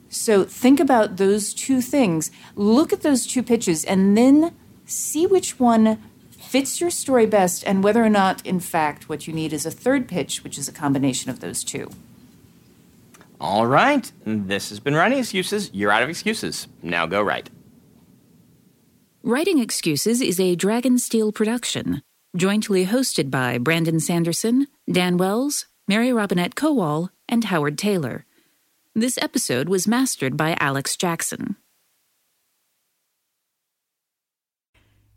So, 0.09 0.43
think 0.43 0.79
about 0.79 1.17
those 1.17 1.53
two 1.53 1.81
things. 1.81 2.31
Look 2.55 2.91
at 2.91 3.01
those 3.01 3.27
two 3.27 3.43
pitches 3.43 3.85
and 3.85 4.17
then 4.17 4.55
see 4.85 5.27
which 5.27 5.59
one 5.59 6.01
fits 6.31 6.81
your 6.81 6.89
story 6.89 7.25
best 7.25 7.63
and 7.65 7.83
whether 7.83 8.03
or 8.03 8.09
not, 8.09 8.45
in 8.45 8.59
fact, 8.59 9.07
what 9.07 9.27
you 9.27 9.33
need 9.33 9.53
is 9.53 9.65
a 9.65 9.71
third 9.71 10.07
pitch, 10.07 10.43
which 10.43 10.57
is 10.57 10.67
a 10.67 10.73
combination 10.73 11.31
of 11.31 11.39
those 11.39 11.63
two. 11.63 11.89
All 13.43 13.67
right. 13.67 14.09
This 14.25 14.69
has 14.69 14.79
been 14.79 14.95
Writing 14.95 15.19
Excuses. 15.19 15.69
You're 15.73 15.91
out 15.91 16.01
of 16.01 16.07
excuses. 16.09 16.69
Now 16.81 17.05
go 17.05 17.21
write. 17.21 17.49
Writing 19.21 19.59
Excuses 19.59 20.21
is 20.21 20.39
a 20.39 20.55
Dragonsteel 20.55 21.33
production, 21.35 22.01
jointly 22.37 22.85
hosted 22.85 23.29
by 23.29 23.57
Brandon 23.57 23.99
Sanderson, 23.99 24.67
Dan 24.89 25.17
Wells, 25.17 25.65
Mary 25.89 26.13
Robinette 26.13 26.55
Kowal, 26.55 27.09
and 27.27 27.43
Howard 27.43 27.77
Tayler. 27.77 28.23
This 28.95 29.17
episode 29.21 29.67
was 29.67 29.89
mastered 29.89 30.37
by 30.37 30.55
Alex 30.61 30.95
Jackson. 30.95 31.57